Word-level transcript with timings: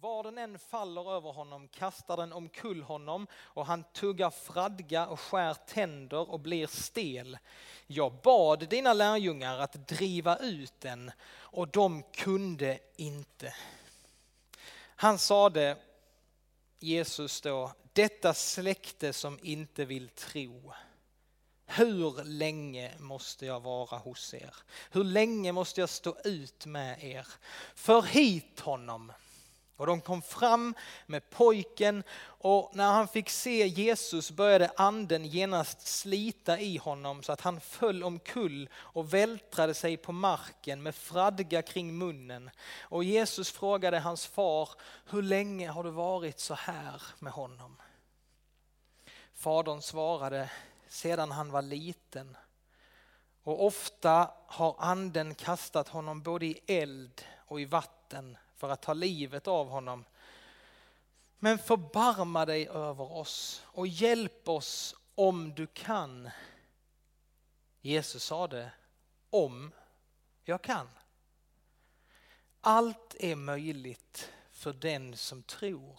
Var 0.00 0.22
den 0.22 0.38
än 0.38 0.58
faller 0.58 1.12
över 1.16 1.32
honom 1.32 1.68
kastar 1.68 2.16
den 2.16 2.32
omkull 2.32 2.82
honom 2.82 3.26
och 3.34 3.66
han 3.66 3.84
tuggar 3.92 4.30
fradga 4.30 5.06
och 5.06 5.20
skär 5.20 5.54
tänder 5.54 6.30
och 6.30 6.40
blir 6.40 6.66
stel. 6.66 7.38
Jag 7.86 8.12
bad 8.12 8.68
dina 8.68 8.92
lärjungar 8.92 9.58
att 9.58 9.88
driva 9.88 10.36
ut 10.36 10.80
den 10.80 11.10
och 11.28 11.68
de 11.68 12.02
kunde 12.02 12.78
inte. 12.96 13.54
Han 14.78 15.18
sade, 15.18 15.76
Jesus 16.78 17.40
då, 17.40 17.72
detta 17.92 18.34
släkte 18.34 19.12
som 19.12 19.38
inte 19.42 19.84
vill 19.84 20.08
tro. 20.08 20.72
Hur 21.66 22.24
länge 22.24 22.92
måste 22.98 23.46
jag 23.46 23.60
vara 23.60 23.98
hos 23.98 24.34
er? 24.34 24.54
Hur 24.90 25.04
länge 25.04 25.52
måste 25.52 25.80
jag 25.80 25.88
stå 25.88 26.16
ut 26.24 26.66
med 26.66 27.04
er? 27.04 27.26
För 27.74 28.02
hit 28.02 28.60
honom. 28.60 29.12
Och 29.76 29.86
de 29.86 30.00
kom 30.00 30.22
fram 30.22 30.74
med 31.06 31.30
pojken 31.30 32.02
och 32.24 32.70
när 32.74 32.92
han 32.92 33.08
fick 33.08 33.30
se 33.30 33.66
Jesus 33.66 34.30
började 34.30 34.70
anden 34.76 35.24
genast 35.24 35.86
slita 35.86 36.60
i 36.60 36.76
honom 36.76 37.22
så 37.22 37.32
att 37.32 37.40
han 37.40 37.60
föll 37.60 38.02
omkull 38.02 38.68
och 38.74 39.14
vältrade 39.14 39.74
sig 39.74 39.96
på 39.96 40.12
marken 40.12 40.82
med 40.82 40.94
fradga 40.94 41.62
kring 41.62 41.98
munnen. 41.98 42.50
Och 42.80 43.04
Jesus 43.04 43.50
frågade 43.50 43.98
hans 43.98 44.26
far, 44.26 44.68
hur 45.10 45.22
länge 45.22 45.68
har 45.68 45.84
du 45.84 45.90
varit 45.90 46.40
så 46.40 46.54
här 46.54 47.02
med 47.18 47.32
honom? 47.32 47.76
Fadern 49.34 49.82
svarade, 49.82 50.50
sedan 50.88 51.30
han 51.30 51.50
var 51.50 51.62
liten. 51.62 52.36
Och 53.42 53.66
ofta 53.66 54.30
har 54.46 54.76
anden 54.78 55.34
kastat 55.34 55.88
honom 55.88 56.22
både 56.22 56.46
i 56.46 56.60
eld 56.66 57.24
och 57.46 57.60
i 57.60 57.64
vatten 57.64 58.36
för 58.56 58.70
att 58.70 58.82
ta 58.82 58.94
livet 58.94 59.48
av 59.48 59.68
honom. 59.68 60.04
Men 61.38 61.58
förbarma 61.58 62.46
dig 62.46 62.68
över 62.68 63.12
oss 63.12 63.62
och 63.64 63.86
hjälp 63.86 64.48
oss 64.48 64.94
om 65.14 65.54
du 65.54 65.66
kan. 65.66 66.30
Jesus 67.80 68.24
sade, 68.24 68.70
om 69.30 69.72
jag 70.44 70.62
kan. 70.62 70.88
Allt 72.60 73.14
är 73.18 73.36
möjligt 73.36 74.32
för 74.50 74.72
den 74.72 75.16
som 75.16 75.42
tror. 75.42 75.98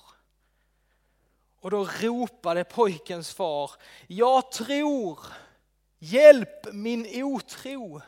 Och 1.59 1.71
då 1.71 1.86
ropade 1.86 2.64
pojkens 2.64 3.33
far, 3.33 3.71
jag 4.08 4.52
tror, 4.52 5.19
hjälp 5.99 6.73
min 6.73 7.23
otro. 7.23 8.02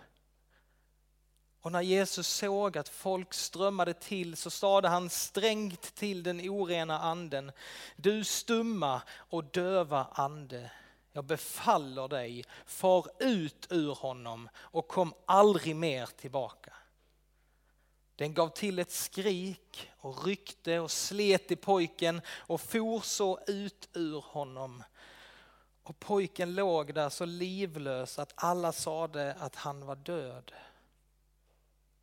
Och 1.61 1.71
när 1.71 1.81
Jesus 1.81 2.27
såg 2.27 2.77
att 2.77 2.89
folk 2.89 3.33
strömmade 3.33 3.93
till 3.93 4.37
så 4.37 4.49
sade 4.49 4.87
han 4.87 5.09
strängt 5.09 5.95
till 5.95 6.23
den 6.23 6.39
orena 6.49 6.99
anden, 6.99 7.51
du 7.95 8.23
stumma 8.23 9.01
och 9.11 9.43
döva 9.43 10.07
ande, 10.11 10.71
jag 11.11 11.25
befaller 11.25 12.07
dig, 12.07 12.45
far 12.65 13.07
ut 13.19 13.67
ur 13.69 13.95
honom 13.95 14.49
och 14.57 14.87
kom 14.87 15.13
aldrig 15.25 15.75
mer 15.75 16.05
tillbaka. 16.05 16.73
Den 18.15 18.33
gav 18.33 18.49
till 18.49 18.79
ett 18.79 18.91
skrik 18.91 19.91
och 19.99 20.25
ryckte 20.25 20.79
och 20.79 20.91
slet 20.91 21.51
i 21.51 21.55
pojken 21.55 22.21
och 22.27 22.61
for 22.61 22.99
så 22.99 23.39
ut 23.47 23.89
ur 23.93 24.21
honom. 24.21 24.83
Och 25.83 25.99
pojken 25.99 26.55
låg 26.55 26.93
där 26.93 27.09
så 27.09 27.25
livlös 27.25 28.19
att 28.19 28.33
alla 28.35 28.71
sade 28.71 29.35
att 29.39 29.55
han 29.55 29.85
var 29.85 29.95
död. 29.95 30.51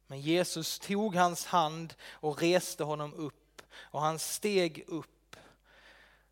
Men 0.07 0.21
Jesus 0.21 0.79
tog 0.79 1.15
hans 1.15 1.47
hand 1.47 1.95
och 2.11 2.41
reste 2.41 2.85
honom 2.85 3.15
upp 3.15 3.63
och 3.79 4.01
han 4.01 4.19
steg 4.19 4.85
upp. 4.89 5.37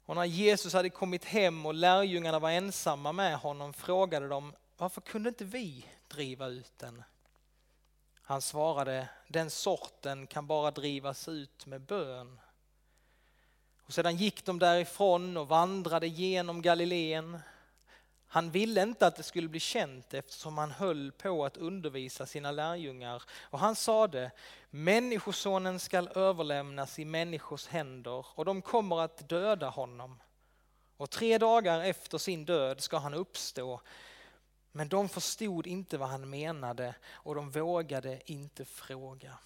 Och 0.07 0.17
när 0.17 0.25
Jesus 0.25 0.73
hade 0.73 0.91
kommit 0.91 1.25
hem 1.25 1.67
och 1.67 1.75
lärjungarna 1.75 2.39
var 2.39 2.51
ensamma 2.51 3.13
med 3.13 3.37
honom 3.39 3.73
frågade 3.73 4.29
de 4.29 4.53
varför 4.77 5.01
kunde 5.01 5.29
inte 5.29 5.45
vi 5.45 5.87
driva 6.09 6.47
ut 6.47 6.73
den? 6.79 7.05
Han 8.23 8.43
svarade, 8.43 9.09
den 9.29 9.51
sorten 9.51 10.27
kan 10.27 10.47
bara 10.47 10.71
drivas 10.71 11.29
ut 11.29 11.67
med 11.67 11.81
bön. 11.81 12.41
Och 13.87 13.93
sedan 13.93 14.17
gick 14.17 14.45
de 14.45 14.59
därifrån 14.59 15.37
och 15.37 15.49
vandrade 15.49 16.07
genom 16.07 16.63
Galileen. 16.63 17.39
Han 18.35 18.51
ville 18.51 18.83
inte 18.83 19.07
att 19.07 19.17
det 19.17 19.23
skulle 19.23 19.49
bli 19.49 19.61
känt 19.61 20.15
eftersom 20.15 20.59
han 20.59 20.71
höll 20.71 21.13
på 21.13 21.45
att 21.45 21.57
undervisa 21.57 22.27
sina 22.27 22.51
lärjungar. 22.51 23.23
Och 23.41 23.59
han 23.59 23.77
sade, 23.77 24.31
Människosonen 24.71 25.81
skall 25.81 26.09
överlämnas 26.15 26.99
i 26.99 27.05
människors 27.05 27.67
händer 27.67 28.27
och 28.35 28.45
de 28.45 28.63
kommer 28.63 29.01
att 29.01 29.29
döda 29.29 29.69
honom. 29.69 30.23
Och 30.97 31.11
tre 31.11 31.39
dagar 31.39 31.81
efter 31.81 32.19
sin 32.19 32.45
död 32.45 32.81
ska 32.81 32.99
han 32.99 33.15
uppstå. 33.15 33.81
Men 34.73 34.89
de 34.89 35.09
förstod 35.09 35.67
inte 35.67 35.99
vad 35.99 36.09
han 36.09 36.31
menade 36.31 36.95
och 37.07 37.35
de 37.35 37.51
vågade 37.51 38.21
inte 38.27 38.65
fråga. 38.65 39.39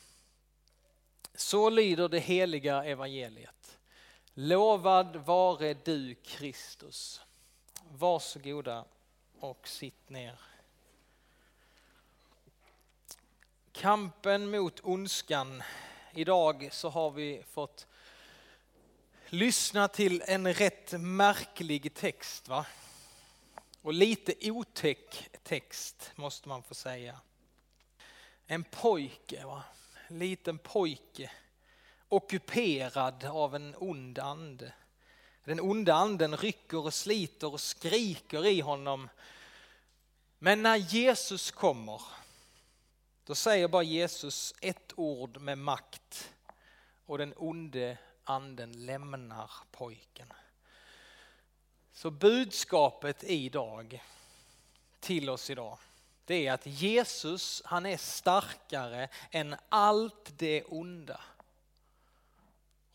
Så 1.35 1.71
lyder 1.71 2.09
det 2.09 2.19
heliga 2.19 2.85
evangeliet. 2.85 3.79
Lovad 4.35 5.17
vare 5.17 5.75
du 5.75 6.15
Kristus. 6.15 7.21
Varsågoda 7.91 8.85
och 9.41 9.69
sitt 9.69 10.09
ner. 10.09 10.41
Kampen 13.73 14.51
mot 14.51 14.81
ondskan. 14.81 15.63
Idag 16.13 16.69
så 16.73 16.89
har 16.89 17.11
vi 17.11 17.43
fått 17.51 17.87
lyssna 19.27 19.89
till 19.89 20.23
en 20.27 20.55
rätt 20.55 20.93
märklig 20.93 21.95
text. 21.95 22.49
va? 22.49 22.67
Och 23.83 23.93
lite 23.93 24.51
otäck 24.51 25.29
text 25.43 26.13
måste 26.15 26.49
man 26.49 26.63
få 26.63 26.75
säga. 26.75 27.21
En 28.47 28.65
pojke, 28.65 29.45
va? 29.47 29.65
en 30.09 30.19
liten 30.19 30.59
pojke 30.59 31.31
ockuperad 32.09 33.25
av 33.25 33.55
en 33.55 33.75
ond 33.79 34.19
ande. 34.19 34.73
Den 35.49 35.61
onda 35.61 35.95
anden 35.95 36.37
rycker 36.37 36.79
och 36.79 36.95
sliter 36.95 37.53
och 37.53 37.61
skriker 37.61 38.47
i 38.47 38.61
honom. 38.61 39.09
Men 40.39 40.63
när 40.63 40.77
Jesus 40.77 41.51
kommer, 41.51 42.03
då 43.25 43.35
säger 43.35 43.69
bara 43.69 43.83
Jesus 43.83 44.55
ett 44.61 44.93
ord 44.97 45.41
med 45.41 45.59
makt 45.59 46.31
och 47.07 47.19
den 47.19 47.35
onde 47.37 47.99
anden 48.25 48.87
lämnar 48.87 49.51
pojken. 49.71 50.33
Så 51.93 52.11
budskapet 52.11 53.25
idag 53.25 54.05
till 55.01 55.31
oss 55.31 55.51
idag, 55.51 55.79
det 56.25 56.47
är 56.47 56.53
att 56.53 56.67
Jesus 56.67 57.63
han 57.65 57.87
är 57.87 57.97
starkare 57.97 59.09
än 59.31 59.57
allt 59.69 60.33
det 60.39 60.65
onda. 60.65 61.21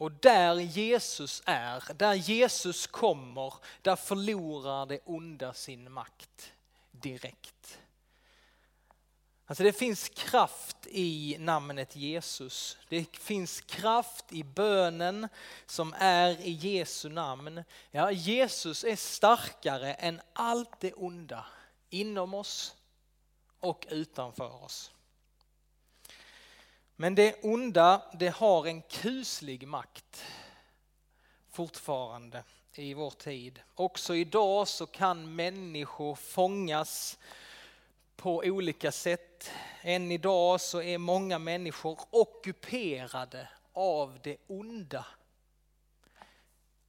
Och 0.04 0.12
där 0.12 0.56
Jesus 0.60 1.44
är, 1.46 1.84
där 1.94 2.14
Jesus 2.14 2.88
kommer, 2.88 3.54
där 3.82 3.96
förlorar 3.96 4.86
det 4.86 5.00
onda 5.06 5.54
sin 5.54 5.92
makt 5.92 6.54
direkt. 6.92 7.80
Alltså 9.46 9.64
det 9.64 9.74
finns 9.74 10.10
kraft 10.10 10.88
i 10.88 11.38
namnet 11.40 11.96
Jesus. 11.96 12.78
Det 12.90 13.18
finns 13.18 13.62
kraft 13.62 14.34
i 14.34 14.44
bönen 14.44 15.28
som 15.66 15.96
är 15.98 16.42
i 16.42 16.52
Jesu 16.52 17.10
namn. 17.10 17.64
Ja, 17.92 18.12
Jesus 18.12 18.84
är 18.84 18.96
starkare 18.96 19.94
än 19.94 20.22
allt 20.34 20.80
det 20.80 20.94
onda 20.94 21.46
inom 21.90 22.34
oss 22.34 22.76
och 23.60 23.86
utanför 23.90 24.64
oss. 24.64 24.93
Men 26.96 27.16
det 27.16 27.44
onda, 27.44 28.02
det 28.14 28.30
har 28.30 28.68
en 28.68 28.82
kuslig 28.82 29.68
makt 29.68 30.24
fortfarande 31.50 32.44
i 32.74 32.94
vår 32.94 33.10
tid. 33.10 33.60
Också 33.76 34.16
idag 34.16 34.68
så 34.68 34.86
kan 34.86 35.36
människor 35.36 36.16
fångas 36.16 37.20
på 38.16 38.38
olika 38.46 38.92
sätt. 38.92 39.52
Än 39.82 40.12
idag 40.12 40.62
så 40.62 40.82
är 40.82 40.98
många 40.98 41.40
människor 41.40 42.00
ockuperade 42.10 43.50
av 43.74 44.20
det 44.24 44.38
onda. 44.48 45.06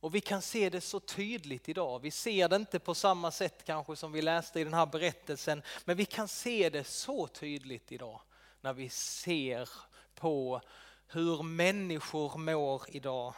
Och 0.00 0.14
vi 0.14 0.20
kan 0.20 0.43
se 0.43 0.70
det 0.70 0.81
så 0.81 1.00
tydligt 1.00 1.69
idag. 1.69 1.99
Vi 1.99 2.11
ser 2.11 2.49
det 2.49 2.56
inte 2.56 2.78
på 2.78 2.94
samma 2.94 3.31
sätt 3.31 3.64
kanske 3.64 3.96
som 3.96 4.12
vi 4.12 4.23
läste 4.23 4.61
i 4.61 4.64
den 4.64 4.75
här 4.75 4.87
berättelsen, 4.87 5.62
men 5.84 5.96
vi 5.96 6.05
kan 6.05 6.28
se 6.28 6.70
det 6.70 6.84
så 6.84 7.26
tydligt 7.26 7.93
idag 7.93 8.20
när 8.61 8.73
vi 8.73 8.88
ser 8.88 9.69
på 10.14 10.61
hur 11.06 11.43
människor 11.43 12.38
mår 12.38 12.82
idag. 12.88 13.34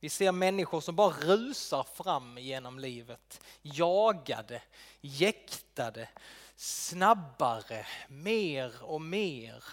Vi 0.00 0.08
ser 0.08 0.32
människor 0.32 0.80
som 0.80 0.96
bara 0.96 1.10
rusar 1.10 1.82
fram 1.82 2.38
genom 2.38 2.78
livet, 2.78 3.40
jagade, 3.62 4.62
jäktade, 5.00 6.08
snabbare, 6.56 7.86
mer 8.08 8.72
och 8.82 9.00
mer. 9.00 9.64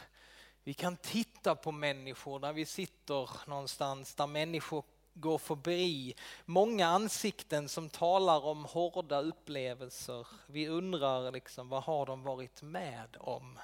Vi 0.63 0.73
kan 0.73 0.97
titta 0.97 1.55
på 1.55 1.71
människor 1.71 2.39
när 2.39 2.53
vi 2.53 2.65
sitter 2.65 3.29
någonstans 3.49 4.15
där 4.15 4.27
människor 4.27 4.83
går 5.13 5.37
förbi. 5.37 6.15
Många 6.45 6.87
ansikten 6.87 7.69
som 7.69 7.89
talar 7.89 8.45
om 8.45 8.65
hårda 8.65 9.21
upplevelser. 9.21 10.27
Vi 10.47 10.67
undrar 10.67 11.31
liksom, 11.31 11.69
vad 11.69 11.83
har 11.83 12.05
de 12.05 12.23
varit 12.23 12.61
med 12.61 13.17
om? 13.19 13.59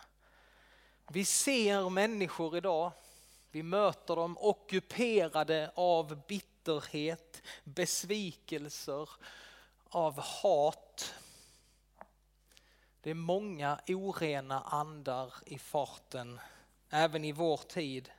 Vi 1.08 1.26
ser 1.26 1.90
människor 1.90 2.58
idag. 2.58 2.92
Vi 3.52 3.64
möter 3.64 4.16
dem 4.16 4.38
ockuperade 4.40 5.72
av 5.76 6.22
bitterhet, 6.28 7.42
besvikelser, 7.64 9.10
av 9.90 10.20
hat. 10.20 11.14
Det 13.02 13.10
är 13.10 13.14
många 13.14 13.80
orena 13.88 14.62
andar 14.62 15.34
i 15.46 15.58
farten, 15.58 16.40
även 16.90 17.26
i 17.26 17.32
vår 17.32 17.58
tid. 17.58 18.12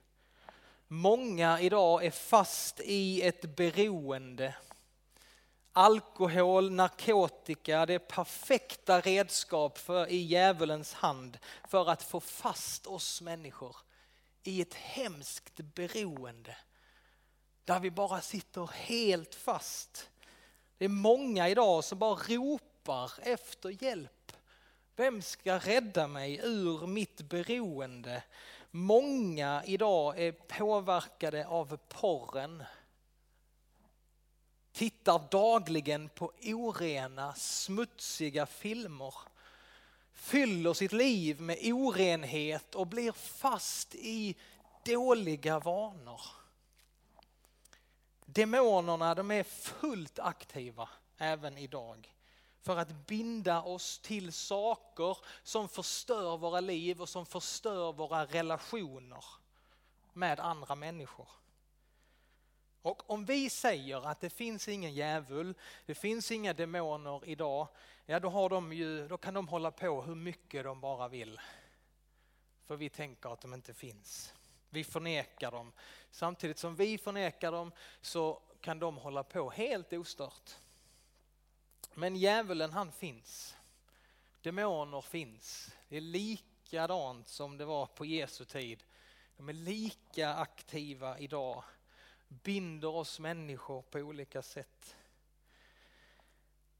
Många 0.88 1.60
idag 1.60 2.04
är 2.04 2.10
fast 2.10 2.80
i 2.80 3.22
ett 3.22 3.56
beroende. 3.56 4.54
Alkohol, 5.76 6.70
narkotika, 6.70 7.86
det 7.86 7.94
är 7.94 7.98
perfekta 7.98 9.00
redskap 9.00 9.78
för, 9.78 10.10
i 10.10 10.16
djävulens 10.16 10.92
hand 10.92 11.38
för 11.68 11.90
att 11.90 12.02
få 12.02 12.20
fast 12.20 12.86
oss 12.86 13.20
människor 13.20 13.76
i 14.42 14.60
ett 14.60 14.74
hemskt 14.74 15.56
beroende. 15.56 16.56
Där 17.64 17.80
vi 17.80 17.90
bara 17.90 18.20
sitter 18.20 18.70
helt 18.72 19.34
fast. 19.34 20.10
Det 20.78 20.84
är 20.84 20.88
många 20.88 21.48
idag 21.48 21.84
som 21.84 21.98
bara 21.98 22.14
ropar 22.14 23.12
efter 23.22 23.82
hjälp. 23.82 24.32
Vem 24.96 25.22
ska 25.22 25.58
rädda 25.58 26.06
mig 26.06 26.40
ur 26.42 26.86
mitt 26.86 27.22
beroende? 27.22 28.22
Många 28.70 29.62
idag 29.64 30.20
är 30.20 30.32
påverkade 30.32 31.46
av 31.46 31.78
porren. 31.88 32.62
Tittar 34.74 35.28
dagligen 35.30 36.08
på 36.08 36.32
orena, 36.42 37.34
smutsiga 37.34 38.46
filmer. 38.46 39.14
Fyller 40.12 40.72
sitt 40.72 40.92
liv 40.92 41.40
med 41.40 41.58
orenhet 41.62 42.74
och 42.74 42.86
blir 42.86 43.12
fast 43.12 43.94
i 43.94 44.36
dåliga 44.84 45.58
vanor. 45.58 46.20
Demonerna 48.26 49.14
de 49.14 49.30
är 49.30 49.42
fullt 49.42 50.18
aktiva 50.18 50.88
även 51.18 51.58
idag 51.58 52.14
för 52.62 52.76
att 52.76 53.06
binda 53.06 53.62
oss 53.62 53.98
till 53.98 54.32
saker 54.32 55.18
som 55.42 55.68
förstör 55.68 56.36
våra 56.36 56.60
liv 56.60 57.00
och 57.02 57.08
som 57.08 57.26
förstör 57.26 57.92
våra 57.92 58.24
relationer 58.26 59.24
med 60.12 60.40
andra 60.40 60.74
människor. 60.74 61.28
Och 62.84 63.10
om 63.10 63.24
vi 63.24 63.50
säger 63.50 64.06
att 64.06 64.20
det 64.20 64.30
finns 64.30 64.68
ingen 64.68 64.94
djävul, 64.94 65.54
det 65.86 65.94
finns 65.94 66.30
inga 66.30 66.52
demoner 66.52 67.28
idag, 67.28 67.68
ja 68.06 68.20
då, 68.20 68.28
har 68.28 68.48
de 68.48 68.72
ju, 68.72 69.08
då 69.08 69.18
kan 69.18 69.34
de 69.34 69.48
hålla 69.48 69.70
på 69.70 70.02
hur 70.02 70.14
mycket 70.14 70.64
de 70.64 70.80
bara 70.80 71.08
vill. 71.08 71.40
För 72.66 72.76
vi 72.76 72.88
tänker 72.88 73.32
att 73.32 73.40
de 73.40 73.54
inte 73.54 73.74
finns. 73.74 74.34
Vi 74.70 74.84
förnekar 74.84 75.50
dem. 75.50 75.72
Samtidigt 76.10 76.58
som 76.58 76.76
vi 76.76 76.98
förnekar 76.98 77.52
dem 77.52 77.72
så 78.00 78.40
kan 78.60 78.78
de 78.78 78.96
hålla 78.96 79.22
på 79.22 79.50
helt 79.50 79.92
ostört. 79.92 80.56
Men 81.94 82.16
djävulen 82.16 82.72
han 82.72 82.92
finns. 82.92 83.56
Demoner 84.42 85.00
finns. 85.00 85.70
Det 85.88 85.96
är 85.96 86.00
likadant 86.00 87.28
som 87.28 87.56
det 87.56 87.64
var 87.64 87.86
på 87.86 88.04
Jesu 88.04 88.44
tid. 88.44 88.84
De 89.36 89.48
är 89.48 89.52
lika 89.52 90.34
aktiva 90.34 91.18
idag. 91.18 91.64
Binder 92.28 92.88
oss 92.88 93.20
människor 93.20 93.82
på 93.82 93.98
olika 93.98 94.42
sätt. 94.42 94.96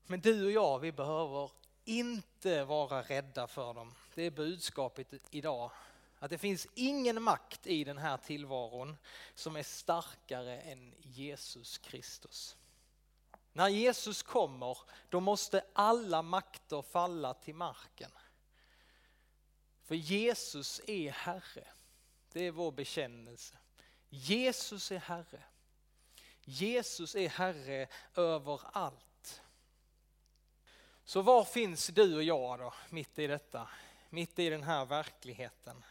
Men 0.07 0.21
du 0.21 0.45
och 0.45 0.53
jag, 0.53 0.79
vi 0.79 0.93
behöver 0.93 1.51
inte 1.85 2.65
vara 2.65 3.03
rädda 3.03 3.47
för 3.47 3.75
dem. 3.75 3.95
Det 4.15 4.23
är 4.23 4.31
budskapet 4.31 5.15
idag. 5.31 5.71
Att 6.19 6.31
det 6.31 6.39
finns 6.39 6.67
ingen 6.75 7.23
makt 7.23 7.67
i 7.67 7.85
den 7.85 7.99
här 7.99 8.17
tillvaron 8.17 8.97
som 9.35 9.57
är 9.57 9.63
starkare 9.63 10.61
än 10.61 10.95
Jesus 10.99 11.79
Kristus. 11.79 12.57
När 13.53 13.69
Jesus 13.69 14.23
kommer, 14.23 14.79
då 15.09 15.21
måste 15.21 15.65
alla 15.73 16.23
makter 16.23 16.83
falla 16.83 17.35
till 17.35 17.55
marken. 17.55 18.11
För 19.83 19.95
Jesus 19.95 20.81
är 20.87 21.11
Herre. 21.11 21.67
Det 22.33 22.41
är 22.41 22.51
vår 22.51 22.73
bekännelse. 22.73 23.57
Jesus 24.15 24.93
är 24.93 24.99
Herre. 24.99 25.43
Jesus 26.45 27.15
är 27.15 27.29
Herre 27.29 27.89
över 28.15 28.61
allt. 28.73 29.43
Så 31.05 31.23
var 31.23 31.45
finns 31.45 31.87
du 31.87 32.17
och 32.17 32.23
jag 32.23 32.59
då, 32.59 32.75
mitt 32.91 33.19
i 33.19 33.27
detta? 33.27 33.69
Mitt 34.11 34.39
i 34.39 34.49
den 34.49 34.63
här 34.63 34.85
verkligheten. 34.85 35.85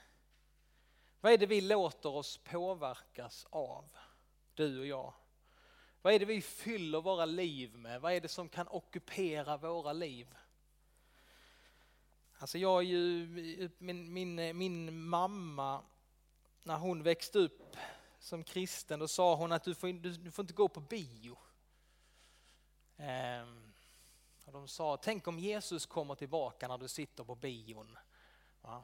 Vad 1.21 1.33
är 1.33 1.37
det 1.37 1.45
vi 1.45 1.61
låter 1.61 2.09
oss 2.09 2.37
påverkas 2.37 3.47
av, 3.49 3.91
du 4.53 4.79
och 4.79 4.85
jag? 4.85 5.13
Vad 6.01 6.13
är 6.13 6.19
det 6.19 6.25
vi 6.25 6.41
fyller 6.41 7.01
våra 7.01 7.25
liv 7.25 7.75
med? 7.75 8.01
Vad 8.01 8.13
är 8.13 8.21
det 8.21 8.27
som 8.27 8.49
kan 8.49 8.67
ockupera 8.67 9.57
våra 9.57 9.93
liv? 9.93 10.35
Alltså 12.37 12.57
jag 12.57 12.79
är 12.79 12.85
ju, 12.87 13.69
min, 13.77 14.13
min, 14.13 14.57
min 14.57 14.99
mamma, 14.99 15.81
när 16.63 16.77
hon 16.77 17.03
växte 17.03 17.39
upp 17.39 17.77
som 18.23 18.43
kristen, 18.43 18.99
då 18.99 19.07
sa 19.07 19.35
hon 19.35 19.51
att 19.51 19.63
du 19.63 19.75
får, 19.75 19.87
du, 19.87 20.13
du 20.13 20.31
får 20.31 20.43
inte 20.43 20.53
gå 20.53 20.67
på 20.67 20.79
bio. 20.79 21.37
Ehm, 22.97 23.73
och 24.45 24.53
de 24.53 24.67
sa, 24.67 24.97
tänk 24.97 25.27
om 25.27 25.39
Jesus 25.39 25.85
kommer 25.85 26.15
tillbaka 26.15 26.67
när 26.67 26.77
du 26.77 26.87
sitter 26.87 27.23
på 27.23 27.35
bion. 27.35 27.97
Va? 28.61 28.83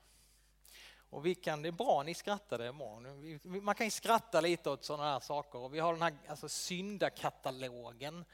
Och 1.10 1.26
vi 1.26 1.36
kan, 1.36 1.62
det 1.62 1.68
är 1.68 1.72
bra 1.72 2.04
ni 2.04 2.14
skrattade 2.14 2.68
imorgon. 2.68 3.40
Man 3.64 3.76
kan 3.76 3.88
ju 3.88 3.92
skratta 3.92 4.42
lite 4.42 4.70
åt 4.70 4.84
sådana 4.84 5.04
här 5.04 5.20
saker. 5.20 5.60
Och 5.60 5.74
vi 5.74 5.80
har 5.80 5.94
den 5.94 6.02
här 6.02 6.14
alltså, 6.28 6.50
syndakatalogen 6.50 8.26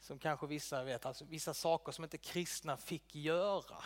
som 0.00 0.18
kanske 0.18 0.46
vissa 0.46 0.84
vet, 0.84 1.06
alltså 1.06 1.24
vissa 1.24 1.54
saker 1.54 1.92
som 1.92 2.04
inte 2.04 2.18
kristna 2.18 2.76
fick 2.76 3.14
göra. 3.14 3.84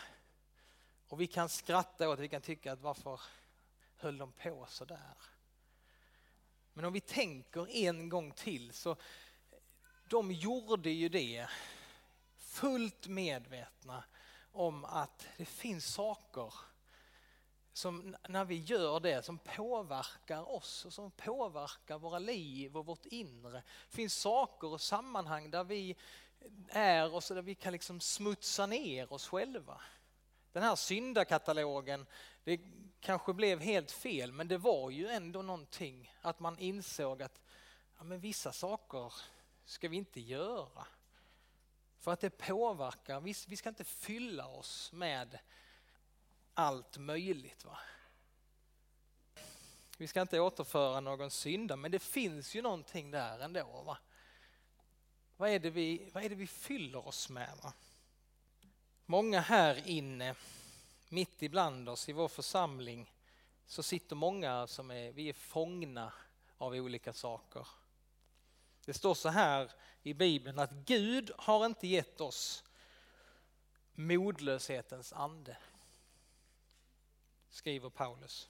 Och 1.07 1.21
vi 1.21 1.27
kan 1.27 1.49
skratta 1.49 2.09
åt 2.09 2.17
det, 2.17 2.21
vi 2.21 2.29
kan 2.29 2.41
tycka 2.41 2.73
att 2.73 2.81
varför 2.81 3.21
höll 3.97 4.17
de 4.17 4.31
på 4.31 4.65
sådär? 4.69 5.15
Men 6.81 6.87
om 6.87 6.93
vi 6.93 7.01
tänker 7.01 7.75
en 7.75 8.09
gång 8.09 8.31
till 8.31 8.73
så 8.73 8.95
de 10.07 10.31
gjorde 10.31 10.89
ju 10.89 11.09
det 11.09 11.47
fullt 12.37 13.07
medvetna 13.07 14.03
om 14.51 14.85
att 14.85 15.27
det 15.37 15.45
finns 15.45 15.93
saker 15.93 16.53
som 17.73 18.15
när 18.29 18.45
vi 18.45 18.55
gör 18.55 18.99
det 18.99 19.25
som 19.25 19.37
påverkar 19.37 20.51
oss 20.51 20.85
och 20.85 20.93
som 20.93 21.11
påverkar 21.11 21.99
våra 21.99 22.19
liv 22.19 22.77
och 22.77 22.85
vårt 22.85 23.05
inre. 23.05 23.63
Det 23.89 23.95
finns 23.95 24.15
saker 24.15 24.67
och 24.67 24.81
sammanhang 24.81 25.51
där 25.51 25.63
vi 25.63 25.95
är 26.69 27.13
och 27.13 27.23
så 27.23 27.33
där 27.33 27.41
vi 27.41 27.55
kan 27.55 27.73
liksom 27.73 27.99
smutsa 27.99 28.65
ner 28.65 29.13
oss 29.13 29.27
själva. 29.27 29.81
Den 30.51 30.63
här 30.63 30.75
syndakatalogen, 30.75 32.05
det 32.43 32.59
kanske 33.01 33.33
blev 33.33 33.59
helt 33.59 33.91
fel 33.91 34.31
men 34.31 34.47
det 34.47 34.57
var 34.57 34.89
ju 34.89 35.07
ändå 35.07 35.41
någonting 35.41 36.13
att 36.21 36.39
man 36.39 36.59
insåg 36.59 37.21
att 37.21 37.41
ja, 37.97 38.03
men 38.03 38.19
vissa 38.19 38.51
saker 38.53 39.13
ska 39.65 39.87
vi 39.87 39.97
inte 39.97 40.21
göra. 40.21 40.87
För 41.97 42.11
att 42.13 42.19
det 42.19 42.29
påverkar, 42.29 43.21
vi, 43.21 43.35
vi 43.47 43.57
ska 43.57 43.69
inte 43.69 43.83
fylla 43.83 44.47
oss 44.47 44.91
med 44.91 45.39
allt 46.53 46.97
möjligt. 46.97 47.65
Va? 47.65 47.77
Vi 49.97 50.07
ska 50.07 50.21
inte 50.21 50.39
återföra 50.39 50.99
någon 50.99 51.31
synda, 51.31 51.75
men 51.75 51.91
det 51.91 51.99
finns 51.99 52.55
ju 52.55 52.61
någonting 52.61 53.11
där 53.11 53.39
ändå. 53.39 53.83
Va? 53.85 53.97
Vad, 55.37 55.49
är 55.49 55.59
det 55.59 55.69
vi, 55.69 56.09
vad 56.13 56.23
är 56.23 56.29
det 56.29 56.35
vi 56.35 56.47
fyller 56.47 57.07
oss 57.07 57.29
med? 57.29 57.57
Va? 57.63 57.73
Många 59.05 59.39
här 59.39 59.87
inne, 59.87 60.35
mitt 61.11 61.43
ibland 61.43 61.89
oss 61.89 62.09
i 62.09 62.13
vår 62.13 62.27
församling, 62.27 63.13
så 63.65 63.83
sitter 63.83 64.15
många 64.15 64.67
som 64.67 64.91
är, 64.91 65.11
vi 65.11 65.29
är 65.29 65.33
fångna 65.33 66.13
av 66.57 66.73
olika 66.73 67.13
saker. 67.13 67.67
Det 68.85 68.93
står 68.93 69.13
så 69.13 69.29
här 69.29 69.71
i 70.03 70.13
Bibeln 70.13 70.59
att 70.59 70.71
Gud 70.71 71.31
har 71.37 71.65
inte 71.65 71.87
gett 71.87 72.21
oss 72.21 72.63
modlöshetens 73.93 75.13
ande 75.13 75.57
skriver 77.51 77.89
Paulus. 77.89 78.49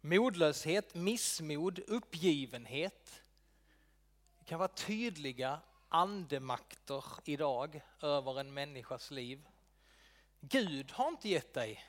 Modlöshet, 0.00 0.94
missmod, 0.94 1.78
uppgivenhet. 1.78 3.22
Det 4.38 4.44
kan 4.44 4.58
vara 4.58 4.68
tydliga 4.68 5.60
andemakter 5.88 7.04
idag 7.24 7.80
över 8.00 8.40
en 8.40 8.54
människas 8.54 9.10
liv. 9.10 9.48
Gud 10.48 10.92
har 10.92 11.08
inte 11.08 11.28
gett 11.28 11.54
dig 11.54 11.84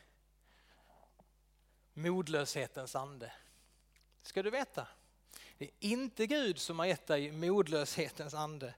modlöshetens 1.94 2.96
ande. 2.96 3.32
Ska 4.22 4.44
du 4.44 4.50
veta. 4.50 4.88
Det 5.58 5.66
är 5.66 5.72
inte 5.80 6.28
Gud 6.28 6.60
som 6.60 6.80
har 6.80 6.86
gett 6.86 7.08
dig 7.08 7.32
modlöshetens 7.32 8.34
ande. 8.34 8.74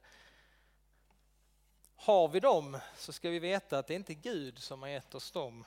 Har 1.96 2.27
vi 2.27 2.39
dem 2.39 2.79
så 2.98 3.13
ska 3.13 3.29
vi 3.29 3.39
veta 3.39 3.79
att 3.79 3.88
det 3.88 3.93
är 3.93 3.96
inte 3.96 4.13
Gud 4.13 4.60
som 4.60 4.81
har 4.81 4.89
gett 4.89 5.15
oss 5.15 5.31
dem. 5.31 5.65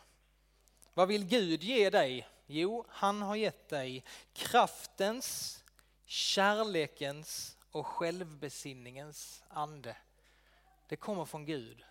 Vad 0.94 1.08
vill 1.08 1.24
Gud 1.24 1.62
ge 1.62 1.90
dig? 1.90 2.28
Jo, 2.46 2.84
han 2.88 3.22
har 3.22 3.36
gett 3.36 3.68
dig 3.68 4.04
kraftens, 4.32 5.62
kärlekens 6.04 7.56
och 7.70 7.86
självbesinningens 7.86 9.42
ande. 9.48 9.96
Det 10.88 10.96
kommer 10.96 11.24
från 11.24 11.44
Gud. 11.44 11.84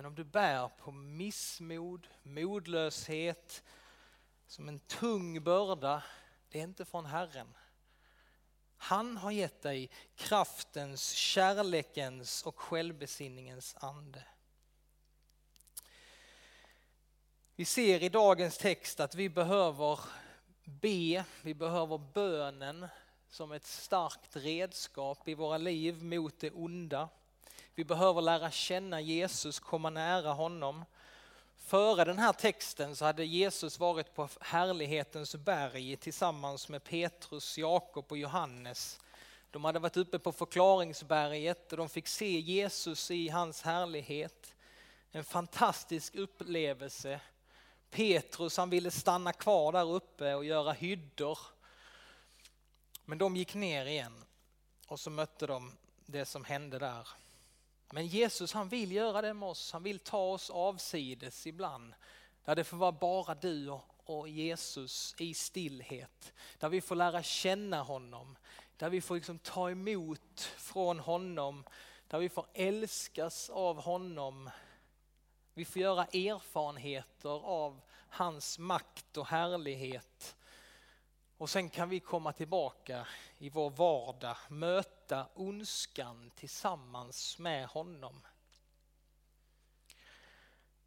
Men 0.00 0.06
om 0.06 0.14
du 0.14 0.24
bär 0.24 0.68
på 0.68 0.92
missmod, 0.92 2.08
modlöshet, 2.22 3.62
som 4.46 4.68
en 4.68 4.80
tung 4.80 5.42
börda, 5.42 6.02
det 6.48 6.58
är 6.58 6.62
inte 6.62 6.84
från 6.84 7.06
Herren. 7.06 7.54
Han 8.76 9.16
har 9.16 9.30
gett 9.30 9.62
dig 9.62 9.90
kraftens, 10.16 11.10
kärlekens 11.10 12.42
och 12.42 12.60
självbesinningens 12.60 13.76
ande. 13.80 14.22
Vi 17.56 17.64
ser 17.64 18.02
i 18.02 18.08
dagens 18.08 18.58
text 18.58 19.00
att 19.00 19.14
vi 19.14 19.28
behöver 19.28 20.00
be, 20.64 21.24
vi 21.42 21.54
behöver 21.54 21.98
bönen 21.98 22.86
som 23.28 23.52
ett 23.52 23.66
starkt 23.66 24.36
redskap 24.36 25.28
i 25.28 25.34
våra 25.34 25.58
liv 25.58 26.04
mot 26.04 26.40
det 26.40 26.50
onda. 26.50 27.08
Vi 27.80 27.84
behöver 27.84 28.22
lära 28.22 28.50
känna 28.50 29.00
Jesus, 29.00 29.58
komma 29.58 29.90
nära 29.90 30.32
honom. 30.32 30.84
Före 31.56 32.04
den 32.04 32.18
här 32.18 32.32
texten 32.32 32.96
så 32.96 33.04
hade 33.04 33.24
Jesus 33.24 33.78
varit 33.78 34.14
på 34.14 34.28
härlighetens 34.40 35.34
berg 35.34 35.96
tillsammans 35.96 36.68
med 36.68 36.84
Petrus, 36.84 37.58
Jakob 37.58 38.04
och 38.08 38.18
Johannes. 38.18 39.00
De 39.50 39.64
hade 39.64 39.78
varit 39.78 39.96
uppe 39.96 40.18
på 40.18 40.32
förklaringsberget 40.32 41.72
och 41.72 41.78
de 41.78 41.88
fick 41.88 42.08
se 42.08 42.40
Jesus 42.40 43.10
i 43.10 43.28
hans 43.28 43.62
härlighet. 43.62 44.54
En 45.10 45.24
fantastisk 45.24 46.14
upplevelse. 46.14 47.20
Petrus 47.90 48.56
han 48.56 48.70
ville 48.70 48.90
stanna 48.90 49.32
kvar 49.32 49.72
där 49.72 49.90
uppe 49.90 50.34
och 50.34 50.44
göra 50.44 50.72
hyddor. 50.72 51.38
Men 53.04 53.18
de 53.18 53.36
gick 53.36 53.54
ner 53.54 53.86
igen 53.86 54.24
och 54.86 55.00
så 55.00 55.10
mötte 55.10 55.46
de 55.46 55.72
det 56.06 56.24
som 56.24 56.44
hände 56.44 56.78
där. 56.78 57.08
Men 57.92 58.06
Jesus 58.06 58.52
han 58.52 58.68
vill 58.68 58.92
göra 58.92 59.22
det 59.22 59.34
med 59.34 59.48
oss, 59.48 59.72
han 59.72 59.82
vill 59.82 59.98
ta 59.98 60.32
oss 60.32 60.50
avsides 60.50 61.46
ibland. 61.46 61.94
Där 62.44 62.56
det 62.56 62.64
får 62.64 62.76
vara 62.76 62.92
bara 62.92 63.34
du 63.34 63.78
och 64.04 64.28
Jesus 64.28 65.14
i 65.18 65.34
stillhet. 65.34 66.32
Där 66.58 66.68
vi 66.68 66.80
får 66.80 66.94
lära 66.96 67.22
känna 67.22 67.82
honom. 67.82 68.36
Där 68.76 68.90
vi 68.90 69.00
får 69.00 69.14
liksom 69.14 69.38
ta 69.38 69.70
emot 69.70 70.40
från 70.56 71.00
honom. 71.00 71.64
Där 72.08 72.18
vi 72.18 72.28
får 72.28 72.46
älskas 72.54 73.50
av 73.50 73.82
honom. 73.82 74.50
Vi 75.54 75.64
får 75.64 75.82
göra 75.82 76.04
erfarenheter 76.04 77.46
av 77.46 77.80
hans 78.08 78.58
makt 78.58 79.16
och 79.16 79.26
härlighet. 79.26 80.36
Och 81.40 81.50
sen 81.50 81.70
kan 81.70 81.88
vi 81.88 82.00
komma 82.00 82.32
tillbaka 82.32 83.06
i 83.38 83.50
vår 83.50 83.70
vardag, 83.70 84.36
möta 84.48 85.26
ondskan 85.34 86.30
tillsammans 86.34 87.38
med 87.38 87.66
honom. 87.66 88.26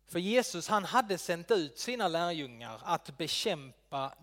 För 0.05 0.19
Jesus 0.19 0.67
han 0.67 0.85
hade 0.85 1.17
sänt 1.17 1.51
ut 1.51 1.79
sina 1.79 2.07
lärjungar 2.07 2.81
att 2.83 3.17
bekämpa 3.17 4.17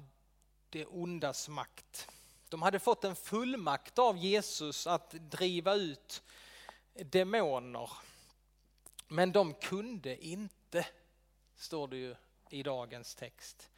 det 0.68 0.86
ondas 0.86 1.48
makt. 1.48 2.08
De 2.48 2.62
hade 2.62 2.78
fått 2.78 3.04
en 3.04 3.16
fullmakt 3.16 3.98
av 3.98 4.16
Jesus 4.16 4.86
att 4.86 5.10
driva 5.10 5.74
ut 5.74 6.22
demoner. 6.94 7.90
Men 9.08 9.32
de 9.32 9.54
kunde 9.54 10.26
inte, 10.26 10.86
står 11.56 11.88
det 11.88 11.96
ju 11.96 12.14
i 12.50 12.62
dagens 12.62 13.14
text. 13.14 13.69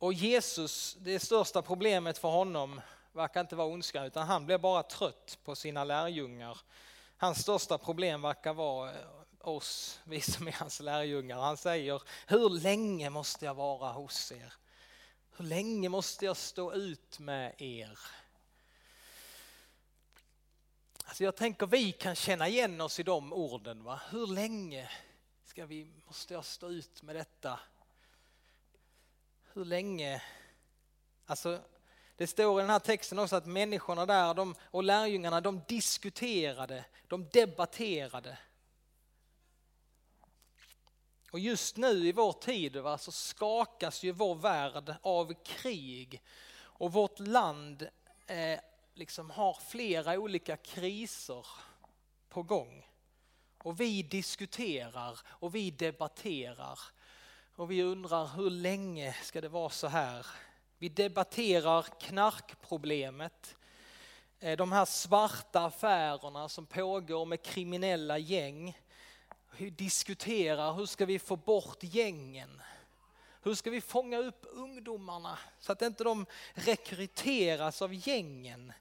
Och 0.00 0.12
Jesus, 0.12 0.96
det 1.00 1.20
största 1.20 1.62
problemet 1.62 2.18
för 2.18 2.28
honom 2.28 2.80
verkar 3.12 3.40
inte 3.40 3.56
vara 3.56 3.68
ondskan 3.68 4.04
utan 4.04 4.26
han 4.26 4.46
blev 4.46 4.60
bara 4.60 4.82
trött 4.82 5.38
på 5.44 5.56
sina 5.56 5.84
lärjungar. 5.84 6.58
Hans 7.16 7.38
största 7.38 7.78
problem 7.78 8.22
verkar 8.22 8.54
vara 8.54 8.90
eh, 8.90 8.96
oss, 9.40 10.00
vi 10.04 10.20
som 10.20 10.48
är 10.48 10.52
hans 10.52 10.80
lärjungar. 10.80 11.40
Han 11.40 11.56
säger, 11.56 12.02
hur 12.26 12.50
länge 12.50 13.10
måste 13.10 13.44
jag 13.44 13.54
vara 13.54 13.92
hos 13.92 14.32
er? 14.32 14.52
Hur 15.36 15.44
länge 15.44 15.88
måste 15.88 16.24
jag 16.24 16.36
stå 16.36 16.72
ut 16.72 17.18
med 17.18 17.54
er? 17.58 17.98
Alltså 21.04 21.24
jag 21.24 21.36
tänker 21.36 21.66
vi 21.66 21.92
kan 21.92 22.14
känna 22.14 22.48
igen 22.48 22.80
oss 22.80 23.00
i 23.00 23.02
de 23.02 23.32
orden. 23.32 23.84
Va? 23.84 24.00
Hur 24.10 24.26
länge 24.26 24.90
ska 25.44 25.66
vi, 25.66 25.90
måste 26.06 26.34
jag 26.34 26.44
stå 26.44 26.68
ut 26.68 27.02
med 27.02 27.16
detta? 27.16 27.60
Hur 29.52 29.64
länge, 29.64 30.22
alltså 31.26 31.60
det 32.16 32.26
står 32.26 32.60
i 32.60 32.62
den 32.62 32.70
här 32.70 32.78
texten 32.78 33.18
också 33.18 33.36
att 33.36 33.46
människorna 33.46 34.06
där 34.06 34.34
de, 34.34 34.54
och 34.62 34.84
lärjungarna 34.84 35.40
de 35.40 35.62
diskuterade, 35.68 36.84
de 37.08 37.28
debatterade. 37.28 38.38
Och 41.30 41.38
just 41.38 41.76
nu 41.76 42.08
i 42.08 42.12
vår 42.12 42.32
tid 42.32 42.76
va, 42.76 42.98
så 42.98 43.12
skakas 43.12 44.02
ju 44.02 44.12
vår 44.12 44.34
värld 44.34 44.94
av 45.02 45.34
krig 45.44 46.22
och 46.60 46.92
vårt 46.92 47.18
land 47.18 47.88
eh, 48.26 48.60
liksom 48.94 49.30
har 49.30 49.58
flera 49.68 50.18
olika 50.18 50.56
kriser 50.56 51.46
på 52.28 52.42
gång. 52.42 52.86
Och 53.58 53.80
vi 53.80 54.02
diskuterar 54.02 55.20
och 55.26 55.54
vi 55.54 55.70
debatterar 55.70 56.78
och 57.60 57.70
vi 57.70 57.82
undrar 57.82 58.26
hur 58.26 58.50
länge 58.50 59.16
ska 59.22 59.40
det 59.40 59.48
vara 59.48 59.70
så 59.70 59.86
här? 59.86 60.26
Vi 60.78 60.88
debatterar 60.88 61.82
knarkproblemet, 62.00 63.56
eh, 64.40 64.56
de 64.56 64.72
här 64.72 64.84
svarta 64.84 65.60
affärerna 65.60 66.48
som 66.48 66.66
pågår 66.66 67.26
med 67.26 67.42
kriminella 67.42 68.18
gäng. 68.18 68.78
Vi 69.58 69.70
diskuterar 69.70 70.72
hur 70.72 70.86
ska 70.86 71.06
vi 71.06 71.18
få 71.18 71.36
bort 71.36 71.78
gängen? 71.80 72.62
Hur 73.42 73.54
ska 73.54 73.70
vi 73.70 73.80
fånga 73.80 74.18
upp 74.18 74.46
ungdomarna 74.50 75.38
så 75.58 75.72
att 75.72 75.82
inte 75.82 76.04
de 76.04 76.26
rekryteras 76.54 77.82
av 77.82 77.94
gängen? 77.94 78.72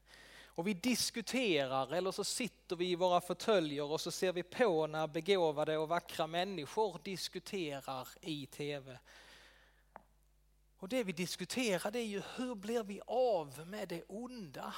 Och 0.59 0.67
vi 0.67 0.73
diskuterar 0.73 1.93
eller 1.93 2.11
så 2.11 2.23
sitter 2.23 2.75
vi 2.75 2.91
i 2.91 2.95
våra 2.95 3.21
fåtöljer 3.21 3.83
och 3.83 4.01
så 4.01 4.11
ser 4.11 4.33
vi 4.33 4.43
på 4.43 4.87
när 4.87 5.07
begåvade 5.07 5.77
och 5.77 5.87
vackra 5.87 6.27
människor 6.27 6.99
diskuterar 7.03 8.07
i 8.21 8.45
tv. 8.45 8.99
Och 10.77 10.89
det 10.89 11.03
vi 11.03 11.11
diskuterar 11.11 11.91
det 11.91 11.99
är 11.99 12.05
ju 12.05 12.21
hur 12.35 12.55
blir 12.55 12.83
vi 12.83 13.01
av 13.07 13.67
med 13.67 13.87
det 13.87 14.03
onda? 14.07 14.73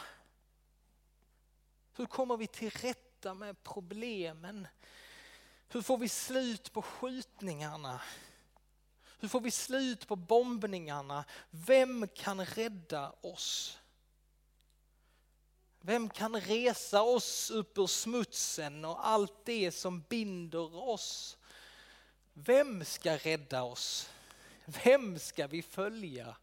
Hur 1.95 2.05
kommer 2.05 2.37
vi 2.37 2.47
till 2.47 2.69
rätta 2.69 3.33
med 3.33 3.63
problemen? 3.63 4.67
Hur 5.69 5.81
får 5.81 5.97
vi 5.97 6.09
slut 6.09 6.73
på 6.73 6.81
skjutningarna? 6.81 8.01
Hur 9.19 9.27
får 9.27 9.41
vi 9.41 9.51
slut 9.51 10.07
på 10.07 10.15
bombningarna? 10.15 11.25
Vem 11.49 12.07
kan 12.07 12.45
rädda 12.45 13.13
oss? 13.21 13.80
Vem 15.83 16.09
kan 16.09 16.41
resa 16.41 17.01
oss 17.01 17.51
upp 17.51 17.77
ur 17.77 17.87
smutsen 17.87 18.85
och 18.85 19.07
allt 19.07 19.45
det 19.45 19.71
som 19.71 20.01
binder 20.01 20.75
oss? 20.75 21.37
Vem 22.33 22.85
ska 22.85 23.17
rädda 23.17 23.63
oss? 23.63 24.09
Vem 24.65 25.19
ska 25.19 25.47
vi 25.47 25.61
följa? 25.61 26.35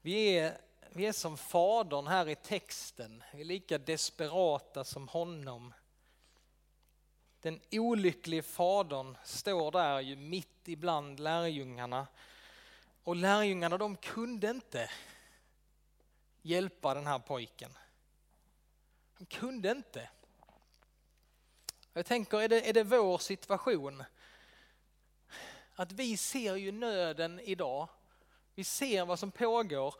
Vi 0.00 0.38
är, 0.38 0.58
vi 0.90 1.06
är 1.06 1.12
som 1.12 1.36
fadern 1.36 2.06
här 2.06 2.28
i 2.28 2.34
texten, 2.34 3.22
vi 3.32 3.40
är 3.40 3.44
lika 3.44 3.78
desperata 3.78 4.84
som 4.84 5.08
honom. 5.08 5.74
Den 7.40 7.60
olycklige 7.70 8.42
fadern 8.42 9.16
står 9.24 9.72
där 9.72 10.00
ju 10.00 10.16
mitt 10.16 10.68
ibland 10.68 11.20
lärjungarna 11.20 12.06
och 13.04 13.16
lärjungarna 13.16 13.78
de 13.78 13.96
kunde 13.96 14.50
inte 14.50 14.90
hjälpa 16.44 16.94
den 16.94 17.06
här 17.06 17.18
pojken. 17.18 17.70
Han 19.14 19.26
kunde 19.26 19.70
inte. 19.70 20.10
Jag 21.92 22.06
tänker, 22.06 22.40
är 22.40 22.48
det, 22.48 22.68
är 22.68 22.72
det 22.72 22.84
vår 22.84 23.18
situation? 23.18 24.04
Att 25.74 25.92
vi 25.92 26.16
ser 26.16 26.56
ju 26.56 26.72
nöden 26.72 27.40
idag. 27.40 27.88
Vi 28.54 28.64
ser 28.64 29.04
vad 29.04 29.18
som 29.18 29.30
pågår 29.30 29.94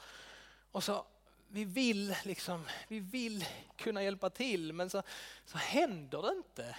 och 0.71 0.85
så 0.85 1.07
vi 1.49 1.65
vill 1.65 2.17
liksom, 2.25 2.67
vi 2.89 3.01
vill 3.01 3.47
kunna 3.77 4.03
hjälpa 4.03 4.31
till 4.31 4.73
men 4.73 4.91
så, 4.91 5.03
så 5.45 5.59
händer 5.59 6.23
det 6.23 6.33
inte. 6.37 6.77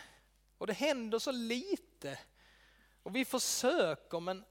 Och 0.58 0.68
det 0.68 0.74
händer 0.74 1.20
så 1.20 1.32
lite. 1.32 2.20
Och 3.04 3.16
vi 3.16 3.26
försöker 3.26 4.20
men 4.20 4.46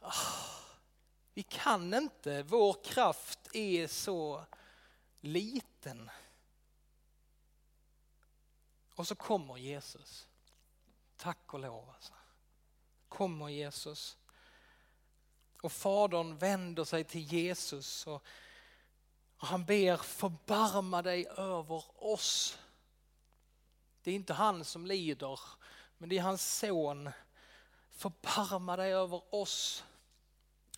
oh, 0.00 0.63
vi 1.34 1.42
kan 1.42 1.94
inte. 1.94 2.42
Vår 2.42 2.84
kraft 2.84 3.38
är 3.52 3.86
så 3.86 4.44
liten. 5.20 6.10
Och 8.94 9.08
så 9.08 9.14
kommer 9.14 9.56
Jesus. 9.56 10.28
Tack 11.16 11.54
och 11.54 11.60
lov 11.60 11.90
alltså. 11.90 12.12
Kommer 13.08 13.48
Jesus. 13.48 14.16
Och 15.62 15.72
fadern 15.72 16.38
vänder 16.38 16.84
sig 16.84 17.04
till 17.04 17.32
Jesus 17.32 18.06
och 18.06 18.22
han 19.36 19.64
ber 19.64 19.96
förbarma 19.96 21.02
dig 21.02 21.26
över 21.26 22.04
oss. 22.04 22.58
Det 24.02 24.10
är 24.10 24.14
inte 24.14 24.34
han 24.34 24.64
som 24.64 24.86
lider, 24.86 25.40
men 25.98 26.08
det 26.08 26.18
är 26.18 26.22
hans 26.22 26.58
son. 26.58 27.10
Förbarma 27.90 28.76
dig 28.76 28.92
över 28.92 29.34
oss. 29.34 29.84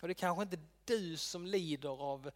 Och 0.01 0.07
det 0.07 0.11
är 0.11 0.15
kanske 0.15 0.43
inte 0.43 0.59
du 0.85 1.17
som 1.17 1.45
lider 1.45 2.01
av 2.01 2.31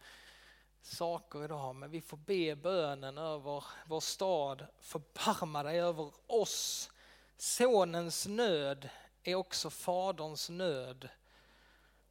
saker 0.82 1.44
idag, 1.44 1.74
men 1.74 1.90
vi 1.90 2.00
får 2.00 2.16
be 2.16 2.56
bönen 2.56 3.18
över 3.18 3.64
vår 3.86 4.00
stad. 4.00 4.66
Förbarma 4.80 5.62
dig 5.62 5.80
över 5.80 6.12
oss. 6.26 6.90
Sonens 7.36 8.26
nöd 8.26 8.88
är 9.22 9.34
också 9.34 9.70
faderns 9.70 10.50
nöd. 10.50 11.08